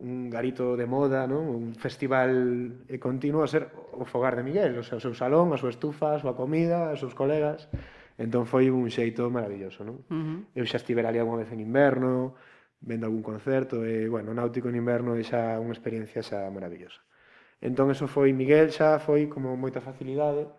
un 0.03 0.31
garito 0.31 0.75
de 0.75 0.87
moda, 0.87 1.27
non? 1.31 1.47
un 1.47 1.79
festival 1.79 2.83
continuo 2.99 3.47
a 3.47 3.49
ser 3.51 3.71
o 3.95 4.03
fogar 4.03 4.35
de 4.35 4.43
Miguel, 4.43 4.75
o 4.79 4.83
sea, 4.83 4.99
o 4.99 5.03
seu 5.03 5.15
salón, 5.15 5.55
a 5.55 5.59
súa 5.59 5.71
estufa, 5.71 6.19
a 6.19 6.23
súa 6.23 6.35
comida, 6.35 6.91
os 6.91 6.99
seus 6.99 7.15
colegas. 7.15 7.71
Entón 8.19 8.45
foi 8.45 8.69
un 8.69 8.89
xeito 8.93 9.29
maravilloso, 9.33 9.85
non? 9.85 10.05
Uh 10.09 10.21
-huh. 10.21 10.39
Eu 10.59 10.65
xa 10.69 10.77
estivera 10.81 11.09
ali 11.09 11.19
algunha 11.19 11.43
vez 11.43 11.51
en 11.53 11.61
inverno, 11.61 12.37
vendo 12.83 13.07
algún 13.07 13.23
concerto, 13.23 13.87
e, 13.87 14.09
bueno, 14.11 14.35
náutico 14.35 14.69
en 14.69 14.77
inverno 14.77 15.15
é 15.15 15.23
xa 15.23 15.57
unha 15.63 15.73
experiencia 15.73 16.21
xa 16.21 16.45
maravillosa. 16.51 17.01
Entón, 17.63 17.95
eso 17.95 18.11
foi, 18.11 18.35
Miguel 18.35 18.75
xa 18.75 18.99
foi 18.99 19.31
como 19.31 19.55
moita 19.55 19.81
facilidade 19.81 20.51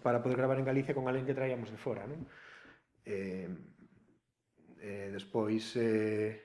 para 0.00 0.24
poder 0.24 0.40
gravar 0.40 0.58
en 0.58 0.64
Galicia 0.64 0.96
con 0.96 1.06
alguén 1.06 1.28
que 1.28 1.36
traíamos 1.36 1.68
de 1.68 1.78
fora, 1.78 2.08
non? 2.08 2.24
Eh, 3.04 3.46
eh, 4.80 5.08
despois, 5.12 5.76
eh, 5.76 6.40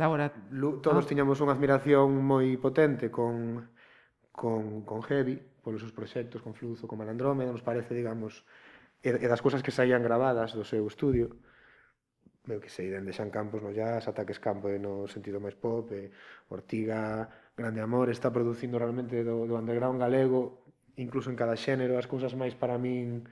Laura, 0.00 0.32
todos 0.80 1.04
ah. 1.04 1.08
tiñamos 1.08 1.44
unha 1.44 1.52
admiración 1.52 2.24
moi 2.24 2.56
potente 2.56 3.12
con, 3.12 3.68
con, 4.32 4.80
con 4.88 4.98
Heavy, 5.04 5.36
polos 5.60 5.84
seus 5.84 5.92
proxectos, 5.92 6.40
con 6.40 6.56
Fluzo, 6.56 6.88
con 6.88 6.96
Malandrómeda, 6.96 7.52
nos 7.52 7.60
parece, 7.60 7.92
digamos, 7.92 8.42
e, 9.02 9.08
e 9.08 9.26
das 9.28 9.40
cousas 9.40 9.64
que 9.64 9.72
saían 9.72 10.04
grabadas 10.04 10.52
do 10.52 10.64
seu 10.64 10.84
estudio, 10.86 11.40
meu 12.48 12.60
que 12.60 12.72
sei, 12.72 12.88
dende 12.88 13.12
Xan 13.12 13.28
Campos 13.28 13.60
no 13.60 13.72
jazz, 13.72 14.08
Ataques 14.08 14.40
Campo 14.40 14.68
no 14.80 15.04
sentido 15.08 15.40
máis 15.40 15.56
pop, 15.56 15.92
e 15.92 16.08
Ortiga, 16.48 17.28
Grande 17.56 17.80
Amor, 17.84 18.08
está 18.08 18.32
producindo 18.32 18.80
realmente 18.80 19.22
do, 19.22 19.44
do 19.44 19.54
underground 19.56 20.00
galego, 20.00 20.64
incluso 20.96 21.28
en 21.28 21.36
cada 21.36 21.56
xénero, 21.56 22.00
as 22.00 22.08
cousas 22.08 22.32
máis 22.36 22.56
para 22.56 22.80
min 22.80 23.24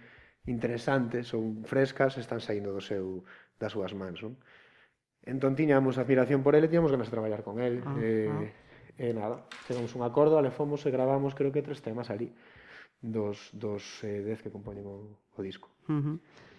interesantes 0.48 1.32
ou 1.36 1.60
frescas 1.68 2.16
están 2.16 2.40
saindo 2.40 2.72
do 2.72 2.80
seu 2.80 3.24
das 3.60 3.72
súas 3.72 3.92
mans, 3.92 4.24
non? 4.24 4.36
Entón 5.28 5.52
tiñamos 5.52 6.00
admiración 6.00 6.40
por 6.40 6.56
ele, 6.56 6.72
tiñamos 6.72 6.92
ganas 6.92 7.12
de 7.12 7.14
traballar 7.16 7.44
con 7.44 7.60
el. 7.60 7.84
Ah, 7.84 7.96
e, 8.00 8.32
ah. 8.32 8.48
e 8.96 9.06
nada, 9.12 9.44
chegamos 9.68 9.92
un 9.92 10.02
acordo, 10.06 10.40
ale 10.40 10.48
fomos 10.48 10.80
e 10.88 10.90
gravamos 10.94 11.36
creo 11.36 11.52
que 11.52 11.60
tres 11.60 11.84
temas 11.84 12.08
ali 12.08 12.32
dos, 13.00 13.50
dos 13.52 13.82
eh, 14.04 14.22
dez 14.22 14.42
que 14.42 14.50
compoñen 14.50 14.86
o, 14.86 15.18
o 15.36 15.40
disco. 15.42 15.70
Uh 15.88 16.00
-huh. 16.02 16.16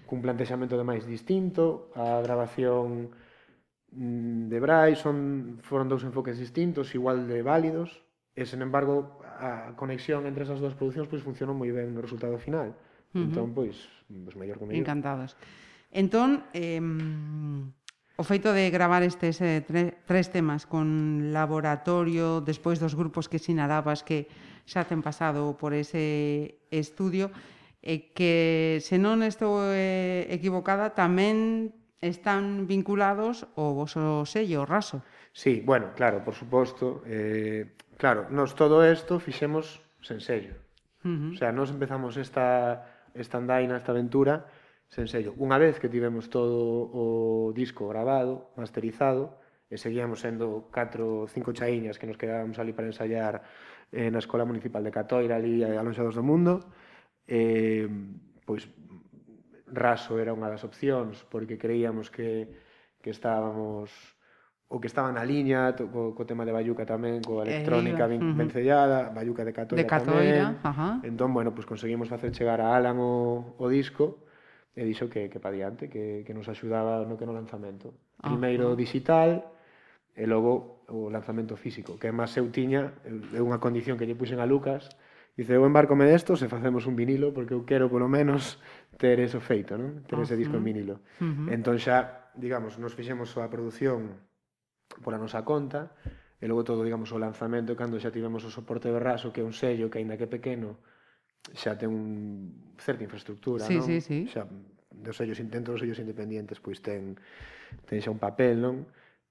Cun 0.08 0.20
plantexamento 0.24 0.74
máis 0.82 1.06
distinto, 1.06 1.94
a 1.94 2.24
grabación 2.24 3.14
mm, 3.92 4.50
de 4.50 4.58
Brai 4.58 4.96
son 4.96 5.60
foron 5.62 5.92
dous 5.92 6.02
enfoques 6.08 6.40
distintos, 6.40 6.96
igual 6.96 7.28
de 7.28 7.44
válidos, 7.44 8.02
e 8.34 8.48
sen 8.48 8.64
embargo 8.64 9.20
a 9.40 9.76
conexión 9.76 10.24
entre 10.26 10.48
esas 10.48 10.64
dúas 10.64 10.76
producións 10.76 11.12
pois 11.12 11.22
funcionou 11.22 11.54
moi 11.54 11.70
ben 11.76 11.92
no 11.92 12.02
resultado 12.02 12.40
final. 12.40 12.72
Uh 12.72 13.20
-huh. 13.20 13.26
Entón, 13.28 13.48
pois, 13.52 13.76
pois 14.08 14.36
mellor 14.40 14.58
que 14.58 14.66
mellor. 14.66 14.80
Encantados. 14.80 15.36
Entón, 15.92 16.46
eh, 16.54 16.80
o 18.20 18.24
feito 18.24 18.52
de 18.52 18.68
gravar 18.70 19.02
estes 19.02 19.40
eh, 19.40 19.64
tre, 19.64 20.04
tres 20.04 20.28
temas 20.28 20.68
con 20.68 21.32
laboratorio, 21.32 22.44
despois 22.44 22.76
dos 22.78 22.94
grupos 22.94 23.32
que 23.32 23.40
sinalabas 23.40 24.04
que 24.04 24.28
xa 24.70 24.86
ten 24.86 25.02
pasado 25.02 25.58
por 25.58 25.74
ese 25.74 26.62
estudio 26.70 27.34
e 27.82 28.14
que, 28.14 28.78
se 28.86 29.02
non 29.02 29.26
estou 29.26 29.66
eh, 29.74 30.30
equivocada, 30.30 30.94
tamén 30.94 31.74
están 32.06 32.70
vinculados 32.70 33.50
ao 33.58 33.74
voso 33.74 34.24
sello, 34.30 34.64
o 34.64 34.70
raso. 34.70 35.02
Sí, 35.34 35.66
bueno, 35.66 35.92
claro, 35.98 36.22
por 36.22 36.38
suposto. 36.38 37.02
Eh, 37.10 37.74
claro, 37.98 38.30
nos 38.30 38.54
todo 38.54 38.86
isto 38.86 39.18
fixemos 39.18 39.82
sen 40.06 40.22
sello. 40.22 40.54
Uh 41.04 41.10
-huh. 41.10 41.32
O 41.34 41.38
sea, 41.40 41.50
nos 41.52 41.74
empezamos 41.74 42.16
esta, 42.16 42.86
esta 43.18 43.42
andaina, 43.42 43.80
esta 43.80 43.92
aventura, 43.92 44.46
sen 44.94 45.10
sello. 45.10 45.34
Unha 45.40 45.58
vez 45.58 45.82
que 45.82 45.90
tivemos 45.90 46.30
todo 46.30 46.90
o 46.94 47.50
disco 47.58 47.90
grabado, 47.90 48.54
masterizado, 48.54 49.40
e 49.70 49.78
seguíamos 49.78 50.26
sendo 50.26 50.68
catro, 50.74 51.30
cinco 51.30 51.54
chaiñas 51.54 52.02
que 52.02 52.10
nos 52.10 52.18
quedábamos 52.18 52.58
ali 52.58 52.74
para 52.74 52.90
ensayar 52.90 53.46
eh, 53.94 54.10
na 54.10 54.18
Escola 54.18 54.42
Municipal 54.44 54.82
de 54.82 54.90
Catoira, 54.90 55.38
ali 55.38 55.62
eh, 55.62 55.78
alonxados 55.78 56.18
do 56.18 56.26
mundo, 56.26 56.66
eh, 57.30 57.86
pois 58.50 58.66
raso 59.70 60.18
era 60.18 60.34
unha 60.34 60.50
das 60.50 60.66
opcións, 60.66 61.22
porque 61.30 61.62
creíamos 61.62 62.10
que, 62.10 62.50
que 62.98 63.14
estábamos 63.14 63.94
o 64.70 64.78
que 64.78 64.86
estaba 64.86 65.10
na 65.10 65.26
liña 65.26 65.74
co, 65.74 66.14
co 66.14 66.30
tema 66.30 66.46
de 66.46 66.54
Bayuca 66.54 66.86
tamén, 66.86 67.26
co 67.26 67.42
electrónica 67.42 68.06
ben, 68.06 68.22
uh 68.22 68.34
-huh. 68.34 68.38
vencellada, 68.38 69.10
Bayuca 69.10 69.42
de 69.46 69.54
Catoira, 69.54 69.82
de 69.82 69.90
Catoira 69.90 70.54
tamén. 70.54 70.66
Ajá. 70.66 70.90
Entón, 71.02 71.34
bueno, 71.34 71.54
pues 71.54 71.66
conseguimos 71.66 72.10
facer 72.10 72.30
chegar 72.34 72.62
a 72.62 72.78
Alan 72.78 73.02
o, 73.02 73.58
o 73.58 73.66
disco 73.70 74.26
e 74.78 74.86
dixo 74.86 75.10
que, 75.10 75.30
que 75.30 75.42
pa 75.42 75.50
diante, 75.50 75.90
que, 75.90 76.22
que 76.22 76.34
nos 76.38 76.46
axudaba 76.50 77.02
no 77.06 77.18
que 77.18 77.26
no 77.26 77.34
lanzamento. 77.34 77.94
Ah, 78.22 78.30
Primeiro 78.30 78.70
ah. 78.70 78.74
uh 78.74 78.74
-huh. 78.74 78.82
digital, 78.86 79.50
e 80.20 80.28
logo 80.28 80.84
o 80.92 81.08
lanzamento 81.08 81.56
físico, 81.56 81.96
que 81.96 82.12
máis 82.12 82.36
eu 82.36 82.52
tiña, 82.52 82.92
é 83.08 83.40
unha 83.40 83.64
condición 83.64 83.96
que 83.96 84.04
lle 84.04 84.20
puxen 84.20 84.44
a 84.44 84.46
Lucas, 84.50 84.92
dice, 85.40 85.56
eu 85.56 85.64
embarcome 85.64 86.04
desto 86.04 86.36
se 86.36 86.52
facemos 86.52 86.84
un 86.84 87.00
vinilo, 87.00 87.32
porque 87.32 87.56
eu 87.56 87.64
quero 87.64 87.88
polo 87.88 88.12
menos 88.12 88.60
ter 89.00 89.24
eso 89.24 89.40
feito, 89.40 89.80
non? 89.80 90.04
ter 90.04 90.20
ese 90.20 90.36
disco 90.36 90.60
en 90.60 90.66
vinilo. 90.68 91.00
Uh 91.24 91.48
-huh. 91.48 91.56
Entón 91.56 91.80
xa, 91.80 92.28
digamos, 92.36 92.76
nos 92.76 92.92
fixemos 92.92 93.32
a 93.40 93.48
produción 93.48 94.20
pola 95.00 95.16
nosa 95.16 95.48
conta, 95.48 95.96
e 96.36 96.46
logo 96.52 96.68
todo, 96.68 96.84
digamos, 96.84 97.16
o 97.16 97.18
lanzamento, 97.20 97.80
cando 97.80 97.96
xa 97.96 98.12
tivemos 98.12 98.44
o 98.44 98.52
soporte 98.52 98.92
de 98.92 99.00
raso, 99.00 99.32
que 99.32 99.40
é 99.40 99.46
un 99.48 99.56
sello 99.56 99.88
que, 99.88 100.04
aínda 100.04 100.20
que 100.20 100.28
pequeno, 100.28 100.84
xa 101.56 101.80
ten 101.80 101.96
un 101.96 102.76
certa 102.76 103.08
infraestructura, 103.08 103.64
sí, 103.64 103.80
non? 103.80 103.88
Sí, 103.88 104.04
sí. 104.04 104.28
Xa 104.28 104.44
dos 104.92 105.16
sellos 105.16 105.40
intentos, 105.40 105.80
dos 105.80 105.82
sellos 105.88 106.00
independientes, 106.04 106.60
pois 106.60 106.84
ten, 106.84 107.16
ten 107.88 108.04
xa 108.04 108.12
un 108.12 108.20
papel, 108.20 108.60
non? 108.60 108.84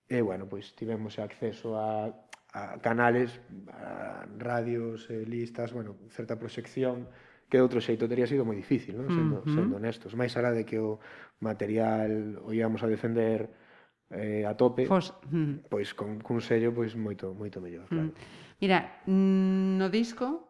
E, 0.09 0.25
bueno, 0.25 0.49
pois 0.49 0.73
tivemos 0.73 1.21
acceso 1.21 1.77
a, 1.77 2.09
a 2.57 2.81
canales, 2.81 3.41
a 3.69 4.25
radios, 4.41 5.09
eh, 5.13 5.25
listas, 5.29 5.73
bueno, 5.73 5.97
certa 6.09 6.41
proxección 6.41 7.09
que 7.49 7.57
de 7.57 7.65
outro 7.65 7.81
xeito 7.81 8.05
teria 8.05 8.29
sido 8.29 8.45
moi 8.45 8.57
difícil, 8.57 8.97
non? 8.97 9.09
Sendo, 9.09 9.37
uh 9.41 9.45
-huh. 9.45 9.57
sendo 9.57 9.75
honestos. 9.81 10.13
Máis 10.13 10.37
alá 10.37 10.53
de 10.53 10.69
que 10.69 10.77
o 10.77 11.01
material 11.41 12.41
o 12.45 12.53
íamos 12.53 12.85
a 12.85 12.89
defender 12.89 13.49
eh, 14.13 14.45
a 14.45 14.53
tope, 14.57 14.85
Fos... 14.85 15.17
pois 15.69 15.97
con, 15.97 16.21
cun 16.21 16.41
sello 16.45 16.73
pois 16.77 16.93
moito 16.97 17.33
moito 17.33 17.61
mellor, 17.61 17.89
claro. 17.89 18.13
Mira, 18.61 19.01
no 19.09 19.89
disco 19.89 20.49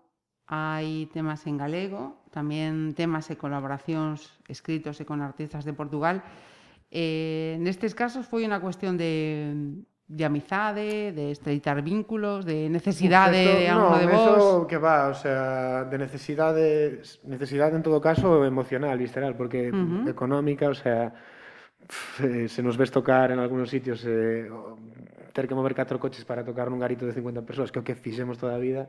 hai 0.49 1.07
temas 1.13 1.45
en 1.47 1.61
galego, 1.61 2.25
tamén 2.35 2.97
temas 2.99 3.31
e 3.31 3.39
colaboracións 3.39 4.35
escritos 4.51 4.99
e 4.99 5.05
con 5.05 5.23
artistas 5.23 5.63
de 5.63 5.77
Portugal, 5.77 6.25
eh, 6.91 7.38
nestes 7.57 7.97
casos 7.97 8.29
foi 8.29 8.45
unha 8.45 8.61
cuestión 8.61 9.01
de 9.01 9.57
de 10.09 10.25
amizade, 10.25 11.13
de 11.13 11.31
estreitar 11.37 11.85
vínculos, 11.85 12.49
de 12.49 12.73
necesidade 12.73 13.45
Perfecto. 13.45 13.61
de 13.61 13.69
alguno 13.69 13.91
no, 13.91 13.99
de 13.99 14.07
vos. 14.07 14.37
Eso 14.39 14.67
que 14.67 14.79
va, 14.79 15.09
o 15.09 15.15
sea, 15.15 15.85
de 15.85 15.99
necesidade, 15.99 17.03
necesidade 17.29 17.77
en 17.77 17.85
todo 17.85 18.01
caso 18.01 18.41
emocional, 18.45 18.97
visceral, 18.97 19.37
porque 19.37 19.69
uh 19.69 19.77
-huh. 19.77 20.09
económica, 20.09 20.73
o 20.73 20.75
sea, 20.75 21.13
eh, 22.25 22.49
se 22.49 22.63
nos 22.63 22.81
ves 22.81 22.91
tocar 22.91 23.31
en 23.33 23.39
algunos 23.39 23.69
sitios 23.69 24.01
eh, 24.09 24.49
ter 25.37 25.47
que 25.47 25.55
mover 25.55 25.75
catro 25.77 26.01
coches 26.01 26.25
para 26.25 26.41
tocar 26.41 26.73
nun 26.73 26.81
garito 26.81 27.05
de 27.05 27.13
50 27.13 27.45
persoas, 27.45 27.69
que 27.69 27.79
é 27.79 27.83
o 27.85 27.87
que 27.87 27.93
fixemos 27.93 28.41
toda 28.41 28.57
a 28.57 28.61
vida, 28.61 28.89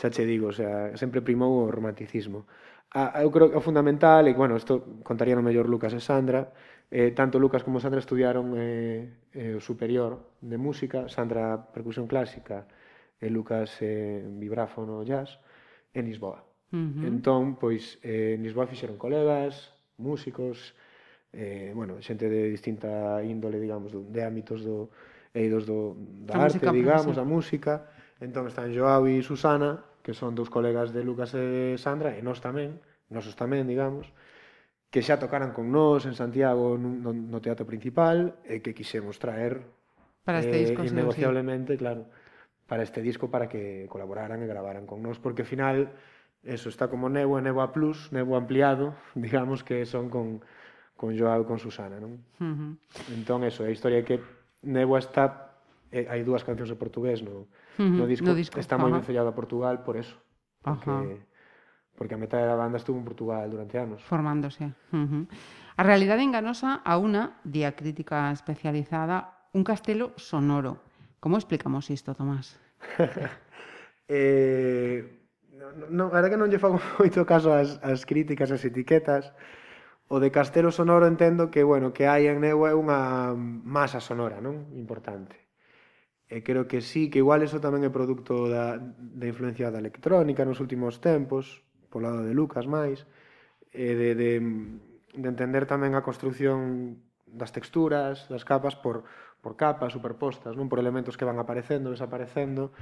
xa 0.00 0.08
che 0.08 0.24
digo, 0.24 0.48
o 0.48 0.56
sea, 0.56 0.96
sempre 0.96 1.20
primou 1.20 1.68
o 1.68 1.70
romanticismo. 1.70 2.48
A, 2.96 3.20
eu 3.20 3.28
creo 3.28 3.52
que 3.52 3.58
o 3.60 3.62
fundamental, 3.62 4.24
e 4.24 4.32
bueno, 4.32 4.56
isto 4.56 5.04
contaría 5.04 5.36
no 5.36 5.44
mellor 5.44 5.68
Lucas 5.68 5.92
e 5.92 6.00
Sandra, 6.00 6.48
Eh, 6.90 7.12
tanto 7.12 7.38
Lucas 7.38 7.62
como 7.64 7.80
Sandra 7.80 8.00
estudiaron 8.00 8.56
eh, 8.56 9.12
eh, 9.36 9.54
o 9.54 9.60
superior 9.60 10.40
de 10.40 10.56
música, 10.56 11.04
Sandra 11.12 11.68
percusión 11.68 12.08
clásica 12.08 12.64
e 13.20 13.28
Lucas 13.28 13.76
eh, 13.84 14.24
vibráfono 14.24 15.04
jazz 15.04 15.36
en 15.92 16.08
Lisboa. 16.08 16.40
Uh 16.72 16.76
-huh. 16.76 17.08
Entón, 17.08 17.60
pois, 17.60 18.00
eh, 18.00 18.36
en 18.36 18.42
Lisboa 18.42 18.64
fixeron 18.64 18.96
colegas, 18.96 19.76
músicos, 20.00 20.72
eh, 21.32 21.72
bueno, 21.76 22.00
xente 22.00 22.28
de 22.28 22.48
distinta 22.48 23.20
índole, 23.20 23.60
digamos, 23.60 23.92
de 23.92 24.20
ámbitos 24.24 24.64
do, 24.64 24.88
eidos 25.36 25.68
do, 25.68 25.92
da 26.24 26.40
a 26.40 26.48
arte, 26.48 26.56
música, 26.56 26.72
digamos, 26.72 27.14
da 27.16 27.24
música. 27.24 27.72
Entón 28.18 28.48
están 28.48 28.72
Joao 28.72 29.04
e 29.06 29.20
Susana, 29.20 29.84
que 30.00 30.16
son 30.16 30.32
dous 30.32 30.48
colegas 30.48 30.90
de 30.96 31.04
Lucas 31.04 31.36
e 31.36 31.76
Sandra, 31.76 32.16
e 32.16 32.24
nós 32.24 32.40
tamén, 32.40 32.80
nosos 33.12 33.36
tamén, 33.36 33.68
digamos, 33.68 34.08
que 34.88 35.04
xa 35.04 35.20
tocaran 35.20 35.52
con 35.52 35.68
nós 35.68 36.08
en 36.08 36.16
Santiago 36.16 36.80
no, 36.80 37.12
no 37.12 37.38
teatro 37.44 37.68
principal 37.68 38.40
e 38.48 38.64
que 38.64 38.72
quixemos 38.72 39.20
traer 39.20 39.60
para 40.24 40.40
este 40.40 40.56
eh, 40.56 40.62
disco, 40.64 40.80
eh, 40.80 40.88
innegociablemente, 40.88 41.76
sí. 41.76 41.80
claro, 41.80 42.08
para 42.64 42.84
este 42.84 43.04
disco 43.04 43.28
para 43.28 43.48
que 43.48 43.84
colaboraran 43.92 44.40
e 44.40 44.48
gravaran 44.48 44.88
con 44.88 45.04
nós, 45.04 45.20
porque 45.20 45.44
ao 45.44 45.48
final 45.48 45.92
eso 46.40 46.72
está 46.72 46.88
como 46.88 47.12
Nebo 47.12 47.36
e 47.36 47.44
Neboa 47.44 47.72
Plus, 47.72 48.08
Nebo 48.16 48.36
ampliado, 48.40 48.96
digamos 49.16 49.60
que 49.60 49.84
son 49.84 50.08
con 50.08 50.40
con 50.98 51.14
Joao 51.14 51.44
e 51.44 51.46
con 51.46 51.62
Susana, 51.62 52.02
non? 52.02 52.18
Uh 52.42 52.44
-huh. 52.44 52.72
Entón, 53.14 53.46
eso, 53.46 53.62
a 53.62 53.70
historia 53.70 54.02
é 54.02 54.06
que 54.08 54.18
Nebo 54.66 54.98
está 54.98 55.54
eh, 55.94 56.10
hai 56.10 56.26
dúas 56.26 56.42
cancións 56.42 56.72
en 56.72 56.80
portugués 56.80 57.22
no, 57.22 57.44
uh 57.44 57.46
-huh, 57.78 57.92
no, 57.92 58.04
disco. 58.08 58.26
no 58.26 58.34
disco, 58.34 58.58
está 58.58 58.74
moi 58.80 58.90
vencellado 58.90 59.30
a 59.30 59.34
Portugal 59.36 59.86
por 59.86 59.94
eso. 60.00 60.16
Porque, 60.58 61.22
porque 61.98 62.14
a 62.14 62.22
metade 62.22 62.46
da 62.46 62.54
banda 62.54 62.78
estuvo 62.78 62.96
en 62.96 63.04
Portugal 63.04 63.50
durante 63.50 63.74
anos. 63.74 63.98
Formándose. 64.06 64.70
Uh 64.94 65.02
-huh. 65.02 65.24
A 65.74 65.82
realidade 65.82 66.22
enganosa 66.22 66.78
a 66.86 66.94
unha 66.94 67.42
diacrítica 67.42 68.30
especializada, 68.30 69.50
un 69.50 69.66
castelo 69.66 70.14
sonoro. 70.14 70.78
Como 71.18 71.34
explicamos 71.34 71.90
isto, 71.90 72.14
Tomás? 72.14 72.54
eh, 74.08 75.26
no, 75.58 75.66
no, 75.90 76.04
ahora 76.14 76.30
que 76.30 76.38
non 76.38 76.46
lle 76.46 76.62
fago 76.62 76.78
moito 77.02 77.26
caso 77.26 77.50
as, 77.50 77.82
as 77.82 78.06
críticas, 78.06 78.54
as 78.54 78.62
etiquetas, 78.62 79.34
o 80.06 80.22
de 80.22 80.30
castelo 80.30 80.70
sonoro 80.70 81.04
entendo 81.04 81.50
que, 81.50 81.66
bueno, 81.66 81.90
que 81.90 82.06
hai 82.06 82.30
en 82.30 82.40
Neua 82.40 82.78
unha 82.78 83.34
masa 83.66 83.98
sonora, 83.98 84.38
non? 84.38 84.70
Importante. 84.78 85.36
E 86.30 86.44
creo 86.44 86.68
que 86.70 86.80
sí, 86.80 87.10
que 87.10 87.20
igual 87.20 87.42
eso 87.42 87.58
tamén 87.58 87.82
é 87.84 87.90
produto 87.90 88.46
da, 88.46 88.78
da 88.78 89.26
influencia 89.26 89.72
da 89.72 89.82
electrónica 89.82 90.46
nos 90.46 90.62
últimos 90.62 91.00
tempos, 91.02 91.67
por 91.88 92.04
lado 92.04 92.24
de 92.24 92.32
Lucas 92.36 92.68
máis, 92.68 93.04
e 93.72 93.92
de, 93.96 94.14
de, 94.14 94.30
de 95.16 95.28
entender 95.28 95.68
tamén 95.68 95.92
a 95.96 96.04
construción 96.04 97.00
das 97.28 97.52
texturas, 97.52 98.28
das 98.32 98.44
capas 98.44 98.76
por, 98.76 99.04
por 99.44 99.56
capas 99.56 99.92
superpostas, 99.92 100.56
non 100.56 100.70
por 100.72 100.80
elementos 100.80 101.16
que 101.16 101.28
van 101.28 101.40
aparecendo, 101.40 101.92
desaparecendo, 101.92 102.72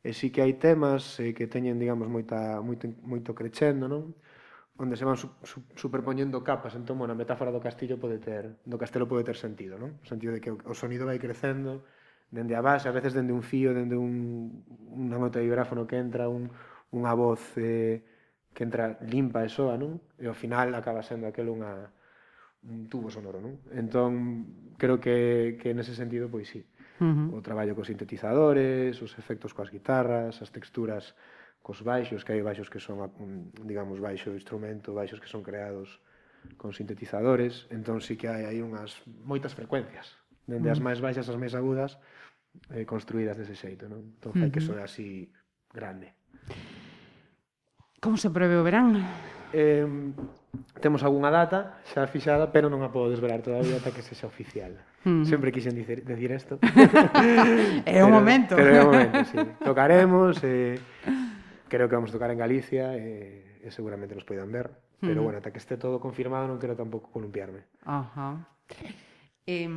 e 0.00 0.16
si 0.16 0.32
que 0.32 0.40
hai 0.40 0.56
temas 0.56 1.20
eh, 1.20 1.36
que 1.36 1.44
teñen, 1.44 1.76
digamos, 1.76 2.08
moita, 2.08 2.64
moito, 2.64 2.88
moito 3.04 3.36
crecendo, 3.36 3.84
non? 3.84 4.16
onde 4.80 4.96
se 4.96 5.04
van 5.04 5.20
su, 5.20 5.28
su, 5.44 5.60
superpoñendo 5.76 6.42
capas, 6.42 6.72
entón, 6.74 6.96
bueno, 6.96 7.12
a 7.12 7.20
metáfora 7.20 7.52
do 7.52 7.60
castillo 7.60 8.00
pode 8.00 8.16
ter, 8.16 8.56
do 8.64 8.80
castelo 8.80 9.04
pode 9.04 9.28
ter 9.28 9.36
sentido, 9.36 9.76
non? 9.76 10.00
O 10.00 10.06
sentido 10.08 10.32
de 10.32 10.40
que 10.40 10.48
o, 10.48 10.56
o 10.56 10.72
sonido 10.72 11.04
vai 11.04 11.20
crecendo, 11.20 11.84
dende 12.32 12.56
a 12.56 12.64
base, 12.64 12.88
a 12.88 12.96
veces 12.96 13.12
dende 13.12 13.36
un 13.36 13.44
fío, 13.44 13.76
dende 13.76 13.92
un, 14.00 14.64
unha 14.88 15.20
nota 15.20 15.36
de 15.36 15.44
vibráfono 15.44 15.84
que 15.84 16.00
entra, 16.00 16.32
un, 16.32 16.48
unha 16.96 17.12
voz 17.12 17.44
eh, 17.60 18.00
que 18.54 18.64
entra 18.64 18.98
limpa 19.06 19.44
e 19.46 19.50
soa, 19.50 19.78
non? 19.78 20.00
E 20.18 20.26
ao 20.26 20.34
final 20.34 20.74
acaba 20.74 21.02
sendo 21.06 21.26
aquel 21.26 21.48
unha 21.48 21.90
un 22.66 22.92
tubo 22.92 23.08
sonoro, 23.08 23.40
non? 23.40 23.56
Entón, 23.72 24.72
creo 24.76 25.00
que, 25.00 25.56
que 25.56 25.72
nese 25.72 25.96
sentido, 25.96 26.28
pois 26.28 26.48
sí. 26.50 26.60
Uh 27.00 27.32
-huh. 27.32 27.36
O 27.36 27.40
traballo 27.40 27.72
cos 27.72 27.88
sintetizadores, 27.88 29.00
os 29.00 29.16
efectos 29.16 29.56
coas 29.56 29.72
guitarras, 29.72 30.42
as 30.44 30.52
texturas 30.52 31.16
cos 31.64 31.80
baixos, 31.80 32.24
que 32.24 32.36
hai 32.36 32.42
baixos 32.44 32.68
que 32.68 32.80
son, 32.80 33.00
mm, 33.00 33.64
digamos, 33.64 34.00
baixo 34.00 34.32
instrumento, 34.36 34.92
baixos 34.92 35.20
que 35.20 35.28
son 35.28 35.40
creados 35.40 36.00
con 36.56 36.72
sintetizadores, 36.72 37.68
entón 37.68 38.00
sí 38.00 38.16
que 38.16 38.28
hai 38.28 38.44
aí 38.44 38.60
unhas 38.60 39.00
moitas 39.24 39.52
frecuencias, 39.52 40.16
dende 40.48 40.68
uh 40.68 40.72
-huh. 40.72 40.76
as 40.76 40.80
máis 40.80 40.98
baixas 41.00 41.28
ás 41.28 41.36
máis 41.40 41.56
agudas, 41.56 41.96
eh, 42.72 42.84
construídas 42.84 43.36
dese 43.36 43.56
xeito, 43.56 43.88
non? 43.88 44.16
Entón 44.16 44.32
uh 44.32 44.36
-huh. 44.36 44.42
hai 44.44 44.50
que 44.52 44.64
son 44.64 44.80
así 44.80 45.32
grande. 45.72 46.16
Como 48.00 48.16
se 48.16 48.30
prevé 48.32 48.56
o 48.56 48.64
verán? 48.64 49.04
Eh, 49.52 49.84
temos 50.80 51.04
algunha 51.04 51.28
data 51.28 51.84
xa 51.84 52.08
fixada, 52.08 52.48
pero 52.48 52.72
non 52.72 52.80
a 52.80 52.88
podo 52.88 53.12
desvelar 53.12 53.44
todavía 53.44 53.76
ata 53.76 53.92
que 53.92 54.00
sexa 54.00 54.24
oficial. 54.24 54.72
Mm. 55.04 55.28
Sempre 55.28 55.52
quixen 55.52 55.76
dicer, 55.76 56.00
decir 56.00 56.32
isto. 56.32 56.56
é 57.84 58.00
o 58.00 58.08
momento. 58.08 58.56
Pero 58.56 58.72
é 58.72 58.80
o 58.80 58.88
momento, 58.88 59.20
sí. 59.28 59.36
Tocaremos, 59.60 60.40
eh, 60.40 60.80
creo 61.68 61.92
que 61.92 61.96
vamos 62.00 62.08
a 62.08 62.16
tocar 62.16 62.32
en 62.32 62.40
Galicia, 62.40 62.96
eh, 62.96 63.60
e 63.60 63.68
seguramente 63.68 64.16
nos 64.16 64.24
poidan 64.24 64.48
ver. 64.48 64.72
Pero 64.96 65.20
mm. 65.20 65.24
bueno, 65.24 65.36
ata 65.44 65.52
que 65.52 65.60
este 65.60 65.76
todo 65.76 66.00
confirmado 66.00 66.48
non 66.48 66.56
quero 66.56 66.72
tampouco 66.72 67.12
columpiarme. 67.12 67.68
Ajá. 67.84 68.48
Eh, 69.44 69.68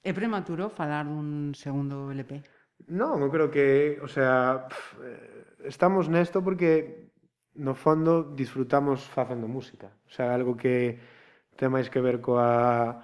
é 0.00 0.10
prematuro 0.16 0.72
falar 0.72 1.04
dun 1.04 1.52
segundo 1.52 2.08
LP? 2.08 2.40
Non, 2.88 3.20
eu 3.20 3.28
creo 3.28 3.52
que, 3.52 4.00
o 4.00 4.08
sea, 4.08 4.64
pff, 4.64 4.96
eh, 5.04 5.35
estamos 5.66 6.08
nesto 6.08 6.42
porque 6.42 7.10
no 7.54 7.74
fondo 7.74 8.22
disfrutamos 8.22 9.04
facendo 9.04 9.48
música. 9.48 9.90
O 10.06 10.10
sea, 10.10 10.34
algo 10.34 10.56
que 10.56 10.98
ten 11.56 11.72
máis 11.72 11.88
que 11.88 12.00
ver 12.04 12.20
coa 12.20 13.02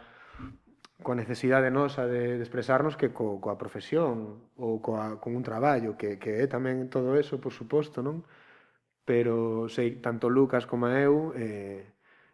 coa 1.03 1.19
necesidade 1.19 1.69
nosa 1.75 2.07
de, 2.07 2.39
de 2.39 2.45
expresarnos 2.47 2.95
que 2.95 3.11
co, 3.11 3.43
coa 3.43 3.59
profesión 3.59 4.47
ou 4.55 4.79
coa, 4.79 5.19
con 5.19 5.35
un 5.35 5.43
traballo, 5.43 5.99
que, 5.99 6.17
que 6.23 6.39
é 6.39 6.47
tamén 6.47 6.87
todo 6.87 7.19
eso, 7.19 7.43
por 7.43 7.51
suposto, 7.51 8.07
non? 8.07 8.23
Pero 9.03 9.67
sei, 9.67 9.99
tanto 9.99 10.31
Lucas 10.31 10.63
como 10.63 10.87
eu, 10.87 11.35
eh, 11.35 11.83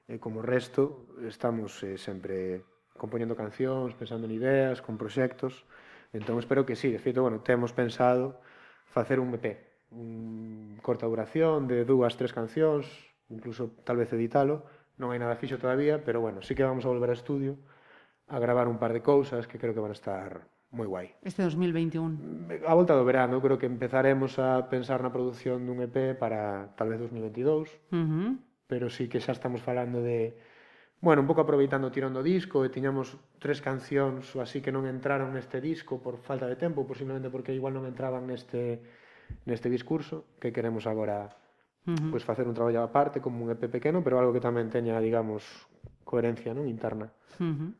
eh, 0.04 0.18
como 0.20 0.44
o 0.44 0.46
resto, 0.46 1.08
estamos 1.24 1.80
eh, 1.80 1.96
sempre 1.96 2.60
compoñendo 2.98 3.32
cancións, 3.38 3.96
pensando 3.96 4.28
en 4.28 4.36
ideas, 4.36 4.84
con 4.84 5.00
proxectos. 5.00 5.64
Entón, 6.12 6.36
espero 6.36 6.66
que 6.68 6.76
sí. 6.76 6.92
De 6.92 7.00
feito, 7.00 7.24
bueno, 7.24 7.40
temos 7.40 7.72
pensado 7.72 8.40
facer 8.92 9.16
un 9.16 9.32
EP 9.32 9.67
Mm, 9.90 10.76
un 10.76 10.80
corta 10.82 11.06
duración 11.06 11.66
de 11.68 11.84
dúas, 11.84 12.16
tres 12.16 12.32
cancións, 12.32 12.86
incluso 13.28 13.72
tal 13.84 13.96
vez 13.96 14.12
editalo, 14.12 14.64
non 15.00 15.14
hai 15.14 15.20
nada 15.20 15.38
fixo 15.38 15.56
todavía, 15.56 16.02
pero 16.02 16.20
bueno, 16.20 16.42
sí 16.42 16.52
que 16.52 16.66
vamos 16.66 16.84
a 16.84 16.92
volver 16.92 17.08
ao 17.08 17.18
estudio 17.18 17.56
a 18.28 18.36
gravar 18.36 18.68
un 18.68 18.76
par 18.76 18.92
de 18.92 19.00
cousas 19.00 19.48
que 19.48 19.56
creo 19.56 19.72
que 19.72 19.80
van 19.80 19.94
a 19.94 19.98
estar 19.98 20.44
moi 20.68 20.84
guai. 20.84 21.16
Este 21.24 21.40
2021. 21.40 22.68
A 22.68 22.74
volta 22.76 22.92
do 22.92 23.04
verano, 23.08 23.40
creo 23.40 23.56
que 23.56 23.64
empezaremos 23.64 24.36
a 24.36 24.68
pensar 24.68 25.00
na 25.00 25.08
produción 25.08 25.64
dun 25.64 25.80
EP 25.80 26.12
para 26.20 26.76
tal 26.76 26.92
vez 26.92 27.00
2022, 27.00 27.72
uh 27.72 27.96
-huh. 27.96 28.30
pero 28.68 28.92
sí 28.92 29.08
que 29.08 29.24
xa 29.24 29.32
estamos 29.32 29.64
falando 29.64 30.04
de 30.04 30.36
bueno, 31.00 31.22
un 31.22 31.28
pouco 31.30 31.46
aproveitando 31.46 31.88
o 31.88 31.94
tirón 31.94 32.12
do 32.12 32.26
disco 32.26 32.66
e 32.66 32.74
tiñamos 32.74 33.16
tres 33.38 33.62
cancións 33.62 34.34
ou 34.34 34.42
así 34.42 34.60
que 34.60 34.74
non 34.74 34.84
entraron 34.84 35.32
neste 35.32 35.62
disco 35.62 36.02
por 36.02 36.18
falta 36.20 36.44
de 36.50 36.58
tempo, 36.58 36.84
posiblemente 36.84 37.30
porque 37.30 37.54
igual 37.54 37.72
non 37.72 37.86
entraban 37.86 38.26
neste 38.26 38.82
neste 39.44 39.68
discurso, 39.70 40.24
que 40.38 40.52
queremos 40.52 40.86
agora 40.86 41.32
uh 41.86 41.92
-huh. 41.92 42.10
pois 42.10 42.24
facer 42.24 42.46
un 42.46 42.54
traballo 42.54 42.82
aparte 42.82 43.20
como 43.20 43.44
un 43.44 43.50
EP 43.50 43.68
pequeno, 43.68 44.04
pero 44.04 44.18
algo 44.18 44.32
que 44.32 44.44
tamén 44.44 44.68
teña, 44.68 45.00
digamos, 45.00 45.44
coherencia 46.04 46.52
non 46.52 46.68
interna. 46.68 47.08
Uh 47.40 47.52
-huh. 47.52 47.70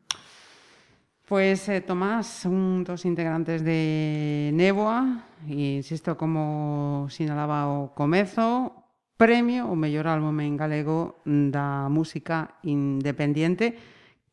Pois 1.29 1.61
eh, 1.69 1.85
Tomás, 1.85 2.49
un 2.49 2.81
dos 2.81 3.05
integrantes 3.05 3.61
de 3.61 4.49
Néboa, 4.49 5.29
e 5.45 5.77
insisto, 5.77 6.17
como 6.17 7.05
sinalaba 7.13 7.69
o 7.69 7.93
comezo, 7.93 8.73
premio 9.13 9.69
o 9.69 9.77
mellor 9.77 10.09
álbum 10.09 10.33
en 10.41 10.57
galego 10.57 11.21
da 11.27 11.85
música 11.91 12.57
independiente 12.65 13.77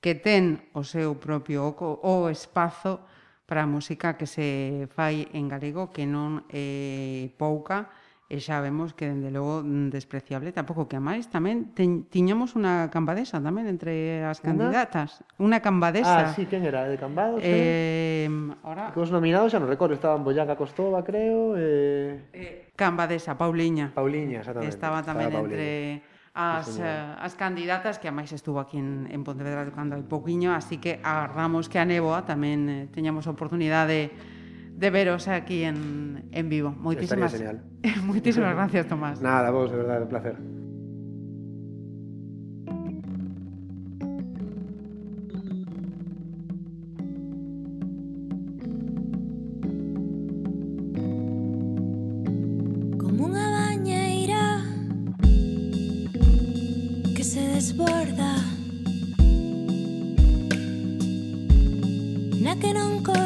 que 0.00 0.16
ten 0.16 0.72
o 0.72 0.86
seu 0.86 1.18
propio 1.20 1.68
oco, 1.68 2.00
o 2.00 2.30
espazo 2.32 3.02
para 3.46 3.62
a 3.62 3.70
música 3.70 4.18
que 4.18 4.26
se 4.26 4.90
fai 4.90 5.30
en 5.30 5.46
galego 5.46 5.94
que 5.94 6.04
non 6.04 6.42
é 6.50 7.30
pouca 7.38 7.94
e 8.26 8.42
xa 8.42 8.58
vemos 8.58 8.90
que 8.90 9.06
dende 9.06 9.30
logo 9.30 9.62
despreciable 9.62 10.50
tampouco 10.50 10.90
que 10.90 10.98
a 10.98 11.02
máis 11.02 11.30
tamén 11.30 11.70
ten, 11.78 12.10
tiñamos 12.10 12.58
unha 12.58 12.90
cambadesa 12.90 13.38
tamén 13.38 13.70
entre 13.70 14.26
as 14.26 14.42
candidatas 14.42 15.22
unha 15.38 15.62
cambadesa 15.62 16.26
ah, 16.26 16.34
si, 16.34 16.42
sí, 16.42 16.50
quen 16.50 16.66
era? 16.66 16.90
de 16.90 16.98
Cambados? 16.98 17.38
Eh. 17.46 18.26
Ora... 18.66 18.90
os 18.98 19.14
nominados 19.14 19.54
xa 19.54 19.62
non 19.62 19.70
recordo 19.70 19.94
estaban 19.94 20.26
Boyaca 20.26 20.58
Costova 20.58 21.06
creo 21.06 21.54
eh... 21.54 22.26
eh 22.34 22.74
Cambadesa, 22.74 23.38
Pauliña 23.38 23.94
Pauliña, 23.94 24.42
exactamente 24.42 24.74
estaba 24.74 25.06
tamén 25.06 25.30
estaba 25.30 25.46
Pauliña. 25.46 25.54
entre 25.54 26.15
as, 26.36 26.76
uh, 26.76 27.16
as 27.16 27.32
candidatas 27.32 27.96
que 27.96 28.12
a 28.12 28.12
máis 28.12 28.28
estuvo 28.28 28.60
aquí 28.60 28.76
en, 28.76 29.08
en 29.08 29.24
Pontevedra 29.24 29.64
tocando 29.64 29.96
hai 29.96 30.04
poquinho, 30.04 30.52
así 30.52 30.76
que 30.76 31.00
agardamos 31.00 31.72
que 31.72 31.80
a 31.80 31.88
néboa 31.88 32.28
tamén 32.28 32.68
eh, 32.68 32.92
teñamos 32.92 33.24
a 33.24 33.32
oportunidade 33.32 34.12
de, 34.12 34.76
de 34.76 34.88
veros 34.92 35.32
aquí 35.32 35.64
en, 35.64 36.28
en 36.28 36.46
vivo. 36.52 36.76
Moitísimas, 36.76 37.32
moitísimas 38.04 38.52
gracias, 38.52 38.84
Tomás. 38.84 39.16
Nada, 39.24 39.48
vos, 39.48 39.72
de 39.72 39.80
verdade, 39.80 40.04
un 40.04 40.12
placer. 40.12 40.36
que 62.60 62.68
uncle 62.68 63.25